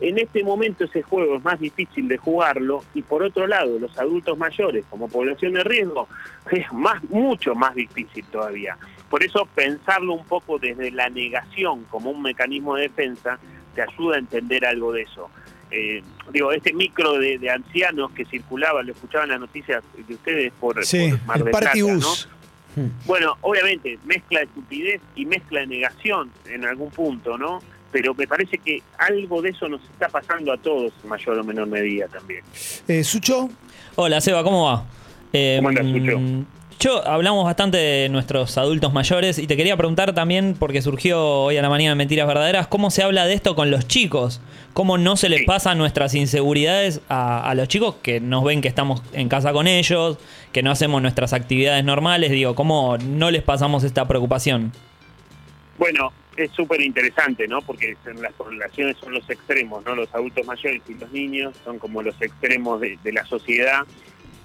En 0.00 0.16
este 0.16 0.44
momento 0.44 0.84
ese 0.84 1.02
juego 1.02 1.36
es 1.36 1.44
más 1.44 1.58
difícil 1.58 2.06
de 2.06 2.18
jugarlo 2.18 2.84
y 2.94 3.02
por 3.02 3.24
otro 3.24 3.48
lado 3.48 3.80
los 3.80 3.98
adultos 3.98 4.38
mayores 4.38 4.84
como 4.88 5.08
población 5.08 5.54
de 5.54 5.64
riesgo 5.64 6.06
es 6.52 6.72
más 6.72 7.02
mucho 7.10 7.56
más 7.56 7.74
difícil 7.74 8.24
todavía. 8.26 8.78
Por 9.10 9.24
eso 9.24 9.48
pensarlo 9.56 10.12
un 10.12 10.24
poco 10.24 10.58
desde 10.58 10.92
la 10.92 11.08
negación 11.08 11.84
como 11.90 12.10
un 12.10 12.22
mecanismo 12.22 12.76
de 12.76 12.82
defensa 12.82 13.40
te 13.74 13.82
ayuda 13.82 14.16
a 14.16 14.18
entender 14.20 14.64
algo 14.64 14.92
de 14.92 15.02
eso. 15.02 15.30
Eh, 15.70 16.02
digo, 16.32 16.52
este 16.52 16.72
micro 16.72 17.18
de, 17.18 17.38
de 17.38 17.50
ancianos 17.50 18.10
que 18.12 18.24
circulaba, 18.24 18.82
lo 18.82 18.92
escuchaban 18.92 19.28
las 19.28 19.40
noticias 19.40 19.82
de 20.06 20.14
ustedes 20.14 20.52
por, 20.58 20.84
Sí, 20.84 21.10
por 21.10 21.26
Mar 21.26 21.38
el 21.38 21.44
del 21.44 21.52
Plata, 21.52 21.74
¿no? 21.76 22.38
Bueno, 23.06 23.36
obviamente, 23.40 23.98
mezcla 24.04 24.40
de 24.40 24.44
estupidez 24.46 25.00
y 25.16 25.26
mezcla 25.26 25.60
de 25.60 25.66
negación 25.66 26.30
en 26.46 26.64
algún 26.64 26.90
punto, 26.90 27.36
¿no? 27.36 27.60
Pero 27.90 28.14
me 28.14 28.26
parece 28.26 28.58
que 28.58 28.82
algo 28.98 29.42
de 29.42 29.50
eso 29.50 29.68
nos 29.68 29.82
está 29.82 30.08
pasando 30.08 30.52
a 30.52 30.58
todos, 30.58 30.92
en 31.02 31.08
mayor 31.08 31.38
o 31.38 31.44
menor 31.44 31.66
medida 31.66 32.06
también. 32.06 32.44
Eh, 32.86 33.02
Sucho, 33.02 33.48
Hola, 33.96 34.20
Seba, 34.20 34.44
¿cómo 34.44 34.66
va? 34.66 34.84
Eh, 35.32 35.56
¿Cómo 35.58 35.70
andas, 35.70 35.86
Sucho? 35.86 36.20
Yo 36.80 37.04
hablamos 37.08 37.44
bastante 37.44 37.76
de 37.76 38.08
nuestros 38.08 38.56
adultos 38.56 38.92
mayores 38.92 39.40
y 39.40 39.48
te 39.48 39.56
quería 39.56 39.76
preguntar 39.76 40.14
también, 40.14 40.54
porque 40.56 40.80
surgió 40.80 41.20
hoy 41.42 41.56
a 41.56 41.62
la 41.62 41.68
mañana 41.68 41.92
en 41.92 41.98
Mentiras 41.98 42.28
Verdaderas, 42.28 42.68
¿cómo 42.68 42.92
se 42.92 43.02
habla 43.02 43.26
de 43.26 43.34
esto 43.34 43.56
con 43.56 43.72
los 43.72 43.88
chicos? 43.88 44.40
¿Cómo 44.74 44.96
no 44.96 45.16
se 45.16 45.28
les 45.28 45.40
Sí. 45.40 45.44
pasan 45.44 45.76
nuestras 45.78 46.14
inseguridades 46.14 47.00
a, 47.08 47.50
a 47.50 47.54
los 47.56 47.66
chicos 47.66 47.96
que 48.00 48.20
nos 48.20 48.44
ven 48.44 48.60
que 48.60 48.68
estamos 48.68 49.02
en 49.12 49.28
casa 49.28 49.52
con 49.52 49.66
ellos, 49.66 50.18
que 50.52 50.62
no 50.62 50.70
hacemos 50.70 51.02
nuestras 51.02 51.32
actividades 51.32 51.84
normales? 51.84 52.30
Digo, 52.30 52.54
¿cómo 52.54 52.96
no 52.96 53.32
les 53.32 53.42
pasamos 53.42 53.82
esta 53.82 54.06
preocupación? 54.06 54.70
Bueno, 55.78 56.12
es 56.36 56.52
súper 56.52 56.80
interesante, 56.80 57.48
¿no? 57.48 57.60
Porque 57.60 57.96
en 58.06 58.22
las 58.22 58.32
poblaciones 58.34 58.96
son 59.00 59.14
los 59.14 59.28
extremos, 59.28 59.84
¿no? 59.84 59.96
Los 59.96 60.14
adultos 60.14 60.46
mayores 60.46 60.80
y 60.88 60.94
los 60.94 61.10
niños 61.10 61.54
son 61.64 61.80
como 61.80 62.02
los 62.02 62.14
extremos 62.22 62.80
de, 62.80 62.96
de 63.02 63.12
la 63.12 63.24
sociedad. 63.26 63.80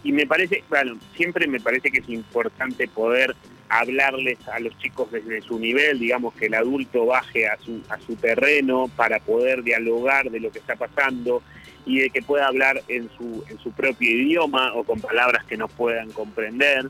Y 0.03 0.11
me 0.11 0.27
parece, 0.27 0.63
bueno, 0.69 0.97
siempre 1.15 1.47
me 1.47 1.59
parece 1.59 1.89
que 1.89 1.99
es 1.99 2.09
importante 2.09 2.87
poder 2.87 3.35
hablarles 3.69 4.37
a 4.47 4.59
los 4.59 4.77
chicos 4.77 5.11
desde 5.11 5.41
su 5.41 5.57
nivel, 5.57 5.99
digamos 5.99 6.33
que 6.35 6.45
el 6.45 6.53
adulto 6.53 7.05
baje 7.05 7.47
a 7.47 7.57
su, 7.57 7.81
a 7.89 7.99
su 7.99 8.15
terreno 8.15 8.89
para 8.95 9.19
poder 9.19 9.63
dialogar 9.63 10.29
de 10.29 10.39
lo 10.39 10.51
que 10.51 10.59
está 10.59 10.75
pasando 10.75 11.41
y 11.85 11.99
de 11.99 12.09
que 12.09 12.21
pueda 12.21 12.47
hablar 12.47 12.81
en 12.87 13.09
su, 13.17 13.43
en 13.49 13.57
su 13.59 13.71
propio 13.71 14.11
idioma 14.11 14.73
o 14.73 14.83
con 14.83 15.01
palabras 15.01 15.43
que 15.45 15.57
no 15.57 15.67
puedan 15.67 16.11
comprender 16.11 16.85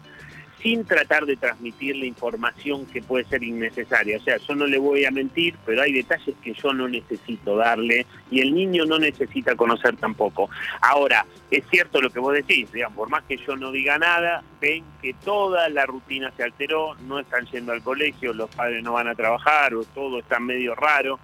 sin 0.63 0.86
tratar 0.86 1.26
de 1.26 1.36
transmitirle 1.36 2.06
información 2.06 2.86
que 2.86 3.02
puede 3.02 3.26
ser 3.26 3.43
innecesaria. 3.43 4.17
O 4.17 4.21
sea, 4.21 4.38
yo 4.38 4.56
no 4.56 4.65
le 4.65 4.80
voy 4.80 5.04
a 5.04 5.12
mentir, 5.12 5.56
pero 5.65 5.82
hay 5.82 5.91
detalles 5.91 6.34
que 6.41 6.54
yo 6.54 6.73
no 6.73 6.88
necesito 6.88 7.58
darle 7.58 8.06
y 8.32 8.39
el 8.39 8.56
niño 8.56 8.86
no 8.86 8.97
necesita 8.97 9.58
conocer 9.58 9.97
tampoco. 9.97 10.49
Ahora, 10.82 11.26
es 11.52 11.65
cierto 11.69 12.02
lo 12.02 12.10
que 12.10 12.19
vos 12.19 12.34
decís, 12.34 12.71
digamos, 12.71 12.95
por 12.95 13.10
más 13.10 13.23
que 13.23 13.36
yo 13.36 13.58
no 13.58 13.71
diga 13.71 13.97
nada, 13.97 14.41
ven 14.62 14.86
que 15.02 15.13
toda 15.13 15.67
la 15.67 15.86
rutina 15.86 16.32
se 16.38 16.43
alteró, 16.43 16.95
no 17.08 17.19
están 17.19 17.45
yendo 17.47 17.73
al 17.73 17.84
colegio, 17.84 18.34
los 18.34 18.49
padres 18.49 18.82
no 18.82 18.93
van 18.93 19.10
a 19.10 19.15
trabajar 19.15 19.76
o 19.76 19.84
todo 19.84 20.19
está 20.19 20.39
medio 20.39 20.76
raro. 20.76 21.19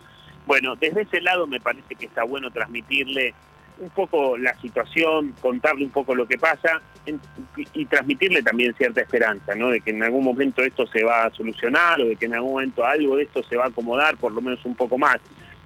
Bueno, 0.46 0.76
desde 0.76 1.04
ese 1.04 1.22
lado 1.22 1.48
me 1.48 1.62
parece 1.62 1.96
que 1.96 2.08
está 2.08 2.26
bueno 2.26 2.52
transmitirle 2.52 3.34
un 3.78 3.90
poco 3.92 4.38
la 4.38 4.54
situación, 4.60 5.34
contarle 5.40 5.86
un 5.86 5.92
poco 5.92 6.14
lo 6.14 6.28
que 6.28 6.38
pasa 6.38 6.82
y 7.74 7.86
transmitirle 7.86 8.44
también 8.44 8.74
cierta 8.76 9.02
esperanza, 9.02 9.56
¿no? 9.56 9.70
De 9.70 9.82
que 9.82 9.92
en 9.92 10.04
algún 10.04 10.24
momento 10.24 10.62
esto 10.62 10.86
se 10.88 11.04
va 11.04 11.26
a 11.26 11.32
solucionar 11.32 12.00
o 12.02 12.06
de 12.06 12.16
que 12.16 12.26
en 12.26 12.36
algún 12.36 12.54
momento 12.54 12.86
algo 12.86 13.16
de 13.16 13.24
esto 13.24 13.42
se 13.44 13.56
va 13.56 13.66
a 13.66 13.68
acomodar, 13.68 14.18
por 14.18 14.32
lo 14.32 14.42
menos 14.42 14.64
un 14.66 14.76
poco 14.76 14.98
más. 14.98 15.18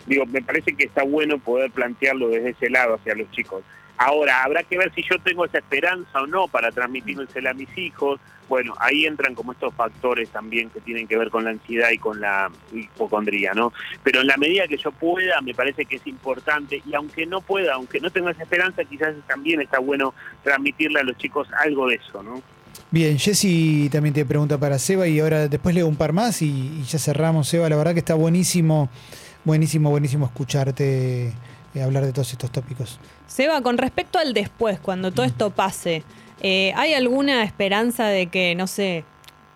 Digo, 0.06 0.26
me 0.26 0.42
parece 0.42 0.76
que 0.76 0.86
está 0.86 1.04
bueno 1.04 1.38
poder 1.38 1.72
plantearlo 1.72 2.30
desde 2.30 2.52
ese 2.52 2.70
lado 2.70 2.96
hacia 2.96 3.16
los 3.16 3.30
chicos. 3.32 3.64
Ahora, 4.06 4.44
habrá 4.44 4.64
que 4.64 4.78
ver 4.78 4.92
si 4.94 5.02
yo 5.02 5.18
tengo 5.20 5.46
esa 5.46 5.60
esperanza 5.60 6.22
o 6.22 6.28
no 6.28 6.50
para 6.50 6.72
transmitírsela 6.72 7.52
a 7.52 7.54
mis 7.54 7.70
hijos. 7.78 8.20
Bueno, 8.50 8.74
ahí 8.78 9.06
entran 9.06 9.34
como 9.34 9.54
estos 9.54 9.74
factores 9.74 10.28
también 10.28 10.70
que 10.70 10.82
tienen 10.82 11.08
que 11.08 11.18
ver 11.18 11.30
con 11.30 11.46
la 11.46 11.52
ansiedad 11.52 11.90
y 11.90 11.98
con 11.98 12.20
la 12.20 12.52
hipocondría, 12.74 13.54
¿no? 13.54 13.72
Pero 14.04 14.20
en 14.20 14.28
la 14.28 14.36
medida 14.36 14.68
que 14.68 14.76
yo 14.76 14.92
pueda, 14.92 15.40
me 15.40 15.54
parece 15.54 15.86
que 15.86 15.96
es 15.96 16.06
importante, 16.06 16.84
y 16.86 16.94
aunque 16.94 17.26
no 17.26 17.40
pueda, 17.40 17.76
aunque 17.76 18.02
no 18.02 18.10
tenga 18.10 18.32
esa 18.32 18.44
esperanza, 18.44 18.84
quizás 18.84 19.16
también 19.26 19.62
está 19.62 19.80
bueno 19.80 20.14
transmitirle 20.44 21.00
a 21.00 21.04
los 21.04 21.18
chicos 21.18 21.48
algo 21.64 21.88
de 21.88 21.96
eso, 21.96 22.22
¿no? 22.22 22.42
bien, 22.92 23.18
Jessy 23.18 23.90
también 23.90 24.14
te 24.14 24.26
pregunta 24.26 24.58
para 24.58 24.78
Seba 24.78 25.08
y 25.08 25.20
ahora 25.20 25.48
después 25.48 25.74
leo 25.74 25.88
un 25.88 25.96
par 25.96 26.12
más 26.12 26.42
y, 26.42 26.80
y 26.80 26.84
ya 26.84 27.00
cerramos, 27.00 27.48
Seba. 27.48 27.70
La 27.70 27.78
verdad 27.78 27.94
que 27.94 28.00
está 28.00 28.16
buenísimo, 28.16 28.90
buenísimo, 29.46 29.90
buenísimo 29.90 30.26
escucharte 30.26 31.34
hablar 31.82 32.06
de 32.06 32.12
todos 32.12 32.32
estos 32.32 32.52
tópicos. 32.52 33.00
Seba, 33.28 33.62
con 33.62 33.78
respecto 33.78 34.20
al 34.20 34.34
después, 34.34 34.80
cuando 34.80 35.12
todo 35.12 35.26
esto 35.26 35.50
pase, 35.50 36.04
eh, 36.42 36.74
¿hay 36.76 36.94
alguna 36.94 37.44
esperanza 37.44 38.08
de 38.08 38.28
que, 38.28 38.54
no 38.56 38.68
sé, 38.68 39.06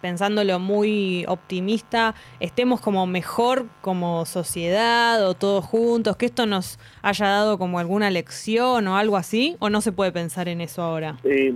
pensándolo 0.01 0.59
muy 0.59 1.25
optimista, 1.27 2.15
estemos 2.39 2.81
como 2.81 3.05
mejor 3.07 3.65
como 3.81 4.25
sociedad 4.25 5.27
o 5.27 5.33
todos 5.33 5.65
juntos, 5.65 6.15
que 6.17 6.25
esto 6.27 6.45
nos 6.45 6.79
haya 7.01 7.27
dado 7.27 7.57
como 7.57 7.79
alguna 7.79 8.09
lección 8.09 8.87
o 8.87 8.97
algo 8.97 9.17
así? 9.17 9.55
¿O 9.59 9.69
no 9.69 9.81
se 9.81 9.91
puede 9.91 10.11
pensar 10.11 10.47
en 10.47 10.61
eso 10.61 10.81
ahora? 10.81 11.17
Eh, 11.23 11.53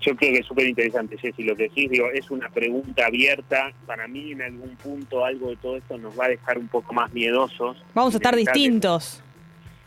yo 0.00 0.16
creo 0.16 0.32
que 0.32 0.38
es 0.38 0.46
súper 0.46 0.66
interesante, 0.66 1.18
Jessy, 1.18 1.42
lo 1.42 1.54
que 1.56 1.64
decís, 1.64 1.90
digo, 1.90 2.06
es 2.12 2.30
una 2.30 2.48
pregunta 2.48 3.06
abierta. 3.06 3.72
Para 3.86 4.08
mí, 4.08 4.32
en 4.32 4.42
algún 4.42 4.76
punto, 4.76 5.24
algo 5.24 5.50
de 5.50 5.56
todo 5.56 5.76
esto 5.76 5.98
nos 5.98 6.18
va 6.18 6.26
a 6.26 6.28
dejar 6.28 6.58
un 6.58 6.68
poco 6.68 6.94
más 6.94 7.12
miedosos. 7.12 7.76
Vamos 7.94 8.14
a 8.14 8.16
estar 8.16 8.34
distintos. 8.36 9.22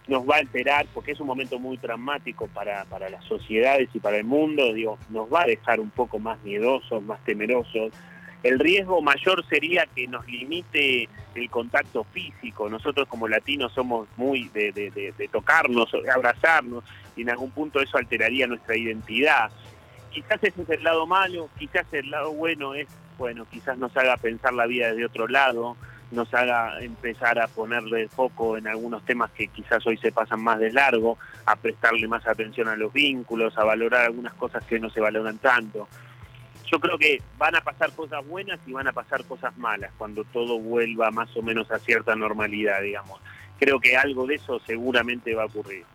Nos 0.08 0.28
va 0.30 0.36
a 0.36 0.40
alterar, 0.40 0.86
porque 0.94 1.12
es 1.14 1.20
un 1.20 1.28
momento 1.28 1.60
muy 1.60 1.78
traumático 1.78 2.48
para, 2.48 2.84
para 2.86 3.10
las 3.10 3.24
sociedades 3.26 3.90
y 3.94 4.00
para 4.00 4.18
el 4.18 4.26
mundo, 4.26 4.74
digo, 4.74 4.98
nos 5.10 5.32
va 5.32 5.44
a 5.44 5.46
dejar 5.48 5.80
un 5.80 5.90
poco 5.90 6.20
más 6.20 6.38
miedosos, 6.44 7.02
más 7.04 7.24
temerosos. 7.24 7.92
El 8.44 8.60
riesgo 8.60 9.02
mayor 9.02 9.46
sería 9.48 9.86
que 9.86 10.06
nos 10.08 10.28
limite 10.28 11.08
el 11.36 11.50
contacto 11.50 12.04
físico. 12.04 12.70
Nosotros 12.70 13.08
como 13.08 13.30
latinos 13.30 13.72
somos 13.72 14.08
muy 14.18 14.50
de, 14.50 14.74
de- 14.74 14.92
de- 14.92 15.14
de 15.18 15.28
tocarnos, 15.30 15.90
de 15.94 16.12
abrazarnos, 16.12 16.84
y 17.16 17.22
en 17.22 17.30
algún 17.30 17.52
punto 17.52 17.80
eso 17.80 17.98
alteraría 17.98 18.46
nuestra 18.46 18.76
identidad. 18.76 19.50
Quizás 20.12 20.44
ese 20.44 20.62
es 20.64 20.70
el 20.70 20.84
lado 20.84 21.08
malo, 21.08 21.50
quizás 21.58 21.86
el 21.94 22.12
lado 22.12 22.34
bueno 22.34 22.76
es, 22.76 22.88
bueno, 23.18 23.46
quizás 23.50 23.78
nos 23.78 23.96
haga 23.96 24.18
pensar 24.18 24.54
la 24.54 24.66
vida 24.68 24.90
desde 24.90 25.06
otro 25.06 25.28
lado, 25.30 25.78
nos 26.14 26.34
haga 26.34 26.80
empezar 26.80 27.40
a 27.40 27.48
ponerle 27.48 28.08
foco 28.08 28.58
en 28.58 28.68
algunos 28.68 29.04
temas 29.06 29.32
que 29.32 29.48
quizás 29.48 29.86
hoy 29.86 29.98
se 29.98 30.12
pasan 30.12 30.42
más 30.42 30.60
de 30.60 30.72
largo, 30.72 31.18
a 31.46 31.56
prestarle 31.56 32.08
más 32.08 32.26
atención 32.28 32.68
a 32.68 32.76
los 32.76 32.94
vínculos, 32.94 33.58
a 33.58 33.64
valorar 33.64 34.06
algunas 34.06 34.34
cosas 34.34 34.64
que 34.66 34.80
no 34.80 34.90
se 34.90 35.02
valoran 35.02 35.38
tanto. 35.40 35.88
Yo 36.72 36.80
creo 36.80 36.98
que 36.98 37.22
van 37.38 37.56
a 37.56 37.62
pasar 37.62 37.92
cosas 37.92 38.26
buenas 38.26 38.60
y 38.66 38.72
van 38.72 38.88
a 38.88 38.94
pasar 38.94 39.24
cosas 39.26 39.56
malas 39.58 39.92
cuando 39.98 40.24
todo 40.24 40.60
vuelva 40.60 41.12
más 41.12 41.36
o 41.36 41.42
menos 41.42 41.70
a 41.72 41.80
cierta 41.80 42.16
normalidad, 42.16 42.82
digamos. 42.82 43.20
Creo 43.60 43.80
que 43.80 43.98
algo 43.98 44.26
de 44.26 44.36
eso 44.36 44.60
seguramente 44.66 45.36
va 45.36 45.44
a 45.44 45.46
ocurrir. 45.46 45.86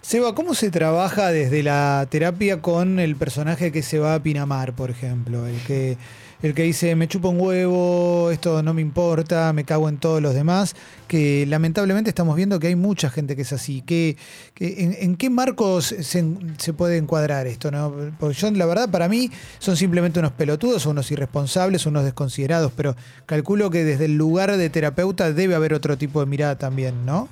Seba, 0.00 0.34
¿cómo 0.34 0.54
se 0.54 0.70
trabaja 0.70 1.30
desde 1.30 1.62
la 1.62 2.06
terapia 2.10 2.60
con 2.60 2.98
el 2.98 3.16
personaje 3.16 3.72
que 3.72 3.82
se 3.82 3.98
va 3.98 4.14
a 4.14 4.22
Pinamar, 4.22 4.74
por 4.74 4.90
ejemplo? 4.90 5.46
El 5.46 5.58
que, 5.64 5.96
el 6.42 6.54
que 6.54 6.64
dice, 6.64 6.96
me 6.96 7.06
chupa 7.06 7.28
un 7.28 7.40
huevo, 7.40 8.30
esto 8.32 8.62
no 8.62 8.74
me 8.74 8.82
importa, 8.82 9.52
me 9.52 9.64
cago 9.64 9.88
en 9.88 9.98
todos 9.98 10.20
los 10.20 10.34
demás, 10.34 10.74
que 11.06 11.46
lamentablemente 11.46 12.10
estamos 12.10 12.34
viendo 12.36 12.58
que 12.58 12.66
hay 12.66 12.76
mucha 12.76 13.10
gente 13.10 13.36
que 13.36 13.42
es 13.42 13.52
así. 13.52 13.82
Que, 13.82 14.16
que 14.54 14.98
en, 15.00 15.16
qué 15.16 15.30
marcos 15.30 15.94
se, 16.00 16.24
se 16.58 16.72
puede 16.72 16.96
encuadrar 16.96 17.46
esto? 17.46 17.70
¿no? 17.70 17.94
Porque 18.18 18.34
yo, 18.34 18.50
la 18.50 18.66
verdad, 18.66 18.88
para 18.90 19.08
mí 19.08 19.30
son 19.58 19.76
simplemente 19.76 20.18
unos 20.18 20.32
pelotudos, 20.32 20.86
unos 20.86 21.10
irresponsables, 21.12 21.86
unos 21.86 22.04
desconsiderados, 22.04 22.72
pero 22.76 22.96
calculo 23.26 23.70
que 23.70 23.84
desde 23.84 24.06
el 24.06 24.16
lugar 24.16 24.56
de 24.56 24.68
terapeuta 24.68 25.32
debe 25.32 25.54
haber 25.54 25.74
otro 25.74 25.96
tipo 25.96 26.20
de 26.20 26.26
mirada 26.26 26.58
también, 26.58 27.06
¿no? 27.06 27.28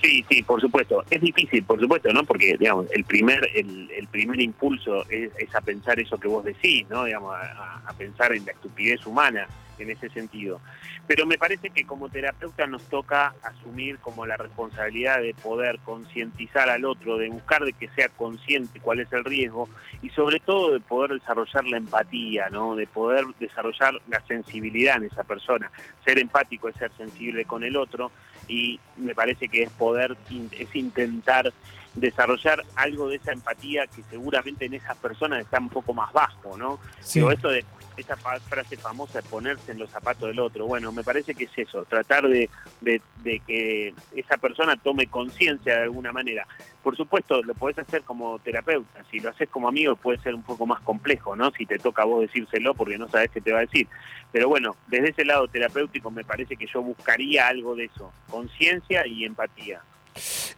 Sí, 0.00 0.24
sí, 0.30 0.42
por 0.42 0.60
supuesto. 0.60 1.04
Es 1.10 1.20
difícil, 1.20 1.62
por 1.64 1.78
supuesto, 1.78 2.10
¿no? 2.12 2.24
Porque, 2.24 2.56
digamos, 2.58 2.86
el 2.92 3.04
primer, 3.04 3.46
el, 3.54 3.90
el 3.90 4.06
primer 4.08 4.40
impulso 4.40 5.04
es, 5.10 5.30
es 5.38 5.54
a 5.54 5.60
pensar 5.60 6.00
eso 6.00 6.18
que 6.18 6.28
vos 6.28 6.44
decís, 6.44 6.86
¿no? 6.88 7.04
Digamos, 7.04 7.34
a, 7.36 7.92
pensar 7.98 8.32
en 8.32 8.46
la 8.46 8.52
estupidez 8.52 9.04
humana 9.04 9.46
en 9.78 9.90
ese 9.90 10.08
sentido. 10.08 10.60
Pero 11.06 11.26
me 11.26 11.36
parece 11.36 11.68
que 11.70 11.84
como 11.84 12.08
terapeuta 12.08 12.66
nos 12.66 12.82
toca 12.84 13.34
asumir 13.42 13.98
como 13.98 14.24
la 14.24 14.36
responsabilidad 14.38 15.20
de 15.20 15.34
poder 15.34 15.78
concientizar 15.80 16.70
al 16.70 16.84
otro, 16.86 17.18
de 17.18 17.28
buscar 17.28 17.64
de 17.64 17.72
que 17.74 17.88
sea 17.88 18.08
consciente 18.08 18.80
cuál 18.80 19.00
es 19.00 19.12
el 19.12 19.24
riesgo 19.24 19.68
y 20.02 20.08
sobre 20.10 20.40
todo 20.40 20.72
de 20.72 20.80
poder 20.80 21.18
desarrollar 21.18 21.64
la 21.66 21.78
empatía, 21.78 22.48
¿no? 22.50 22.74
De 22.74 22.86
poder 22.86 23.26
desarrollar 23.38 24.00
la 24.08 24.20
sensibilidad 24.26 24.96
en 24.96 25.04
esa 25.04 25.24
persona. 25.24 25.70
Ser 26.06 26.18
empático 26.18 26.68
es 26.68 26.76
ser 26.76 26.92
sensible 26.96 27.44
con 27.44 27.64
el 27.64 27.76
otro 27.76 28.12
y 28.50 28.80
me 28.96 29.14
parece 29.14 29.48
que 29.48 29.62
es 29.62 29.70
poder, 29.70 30.16
es 30.50 30.74
intentar 30.74 31.52
desarrollar 31.94 32.64
algo 32.74 33.08
de 33.08 33.16
esa 33.16 33.32
empatía 33.32 33.86
que 33.86 34.02
seguramente 34.10 34.64
en 34.64 34.74
esas 34.74 34.96
personas 34.96 35.40
está 35.40 35.58
un 35.58 35.68
poco 35.68 35.94
más 35.94 36.12
bajo, 36.12 36.56
¿no? 36.56 36.78
Sí. 37.00 37.24
Esto 37.30 37.48
de 37.48 37.64
esa 38.00 38.16
fa- 38.16 38.40
frase 38.40 38.76
famosa 38.76 39.20
de 39.20 39.28
ponerse 39.28 39.72
en 39.72 39.78
los 39.78 39.90
zapatos 39.90 40.28
del 40.28 40.40
otro, 40.40 40.66
bueno, 40.66 40.92
me 40.92 41.04
parece 41.04 41.34
que 41.34 41.44
es 41.44 41.50
eso, 41.56 41.84
tratar 41.84 42.26
de, 42.28 42.48
que 43.46 43.94
esa 44.16 44.36
persona 44.38 44.76
tome 44.76 45.06
conciencia 45.06 45.76
de 45.76 45.82
alguna 45.82 46.12
manera. 46.12 46.46
Por 46.82 46.96
supuesto, 46.96 47.42
lo 47.42 47.54
podés 47.54 47.78
hacer 47.78 48.02
como 48.02 48.38
terapeuta, 48.38 49.04
si 49.10 49.20
lo 49.20 49.30
haces 49.30 49.48
como 49.48 49.68
amigo 49.68 49.96
puede 49.96 50.18
ser 50.18 50.34
un 50.34 50.42
poco 50.42 50.66
más 50.66 50.80
complejo, 50.80 51.36
¿no? 51.36 51.50
Si 51.52 51.66
te 51.66 51.78
toca 51.78 52.02
a 52.02 52.06
vos 52.06 52.22
decírselo 52.22 52.74
porque 52.74 52.98
no 52.98 53.08
sabes 53.08 53.30
qué 53.30 53.40
te 53.40 53.52
va 53.52 53.58
a 53.58 53.62
decir. 53.62 53.86
Pero 54.32 54.48
bueno, 54.48 54.76
desde 54.86 55.10
ese 55.10 55.24
lado 55.24 55.48
terapéutico 55.48 56.10
me 56.10 56.24
parece 56.24 56.56
que 56.56 56.66
yo 56.72 56.82
buscaría 56.82 57.48
algo 57.48 57.74
de 57.76 57.84
eso, 57.84 58.12
conciencia 58.30 59.06
y 59.06 59.24
empatía. 59.24 59.80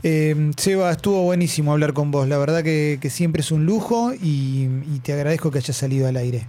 Eh, 0.03 0.35
Seba, 0.57 0.91
estuvo 0.91 1.23
buenísimo 1.23 1.73
hablar 1.73 1.93
con 1.93 2.11
vos. 2.11 2.27
La 2.27 2.39
verdad 2.39 2.63
que, 2.65 2.99
que 3.01 3.11
siempre 3.11 3.41
es 3.41 3.53
un 3.53 3.67
lujo 3.67 4.13
y, 4.15 4.69
y 4.93 5.01
te 5.03 5.13
agradezco 5.13 5.51
que 5.51 5.59
hayas 5.59 5.77
salido 5.77 6.09
al 6.09 6.17
aire. 6.17 6.47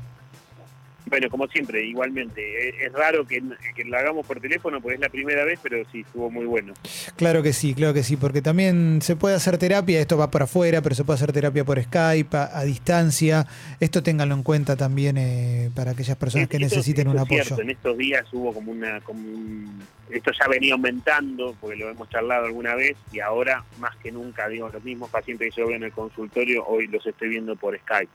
Bueno, 1.05 1.29
como 1.29 1.47
siempre, 1.47 1.85
igualmente. 1.85 2.69
Es, 2.69 2.75
es 2.87 2.93
raro 2.93 3.25
que, 3.27 3.41
que 3.75 3.83
lo 3.85 3.97
hagamos 3.97 4.25
por 4.25 4.39
teléfono 4.39 4.79
porque 4.81 4.95
es 4.95 5.01
la 5.01 5.09
primera 5.09 5.43
vez, 5.43 5.59
pero 5.61 5.77
sí, 5.91 6.01
estuvo 6.01 6.29
muy 6.31 6.45
bueno. 6.45 6.73
Claro 7.15 7.43
que 7.43 7.53
sí, 7.53 7.73
claro 7.73 7.93
que 7.93 8.03
sí, 8.03 8.15
porque 8.17 8.41
también 8.41 9.01
se 9.01 9.15
puede 9.15 9.35
hacer 9.35 9.57
terapia, 9.57 9.99
esto 9.99 10.17
va 10.17 10.31
por 10.31 10.43
afuera, 10.43 10.81
pero 10.81 10.95
se 10.95 11.03
puede 11.03 11.15
hacer 11.15 11.31
terapia 11.33 11.63
por 11.65 11.81
Skype, 11.81 12.35
a, 12.37 12.57
a 12.57 12.63
distancia. 12.63 13.45
Esto 13.79 14.01
ténganlo 14.01 14.35
en 14.35 14.43
cuenta 14.43 14.75
también 14.75 15.17
eh, 15.17 15.69
para 15.75 15.91
aquellas 15.91 16.15
personas 16.17 16.47
que 16.47 16.57
Esto- 16.57 16.75
necesiten 16.75 17.07
un 17.07 17.15
esto 17.15 17.25
apoyo. 17.25 17.43
cierto, 17.43 17.61
en 17.61 17.69
estos 17.69 17.97
días 17.97 18.25
hubo 18.33 18.53
como 18.53 18.71
una... 18.71 19.01
Como 19.01 19.19
un- 19.19 19.83
esto 20.09 20.31
ya 20.39 20.47
venía 20.47 20.73
aumentando, 20.73 21.55
porque 21.59 21.75
lo 21.77 21.89
hemos 21.89 22.07
charlado 22.07 22.45
alguna 22.45 22.75
vez, 22.75 22.95
y 23.11 23.19
ahora, 23.19 23.63
más 23.79 23.95
que 23.95 24.11
nunca, 24.11 24.47
digo, 24.47 24.69
los 24.71 24.83
mismos 24.83 25.09
pacientes 25.09 25.49
que 25.55 25.61
yo 25.61 25.65
veo 25.67 25.77
en 25.77 25.83
el 25.85 25.91
consultorio, 25.91 26.63
hoy 26.67 26.85
los 26.87 27.03
estoy 27.07 27.29
viendo 27.29 27.55
por 27.55 27.75
Skype. 27.79 28.11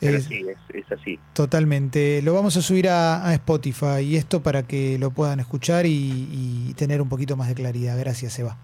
Pero 0.00 0.18
Eh, 0.18 0.20
sí, 0.20 0.44
es, 0.46 0.58
es 0.84 0.92
así. 0.92 1.18
Totalmente. 1.32 2.19
Lo 2.22 2.34
vamos 2.34 2.56
a 2.56 2.62
subir 2.62 2.88
a, 2.88 3.32
Spotify 3.34 4.00
y 4.02 4.16
esto 4.16 4.42
para 4.42 4.64
que 4.64 4.98
lo 4.98 5.10
puedan 5.10 5.40
escuchar 5.40 5.86
y, 5.86 6.74
tener 6.76 7.00
un 7.00 7.08
poquito 7.08 7.36
más 7.36 7.48
de 7.48 7.54
claridad. 7.54 7.98
Gracias, 7.98 8.38
Eva. 8.38 8.56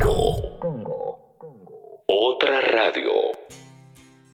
Congo. 0.00 0.58
Congo. 0.58 1.34
Congo. 1.38 2.04
Otra 2.06 2.60
radio. 2.60 3.10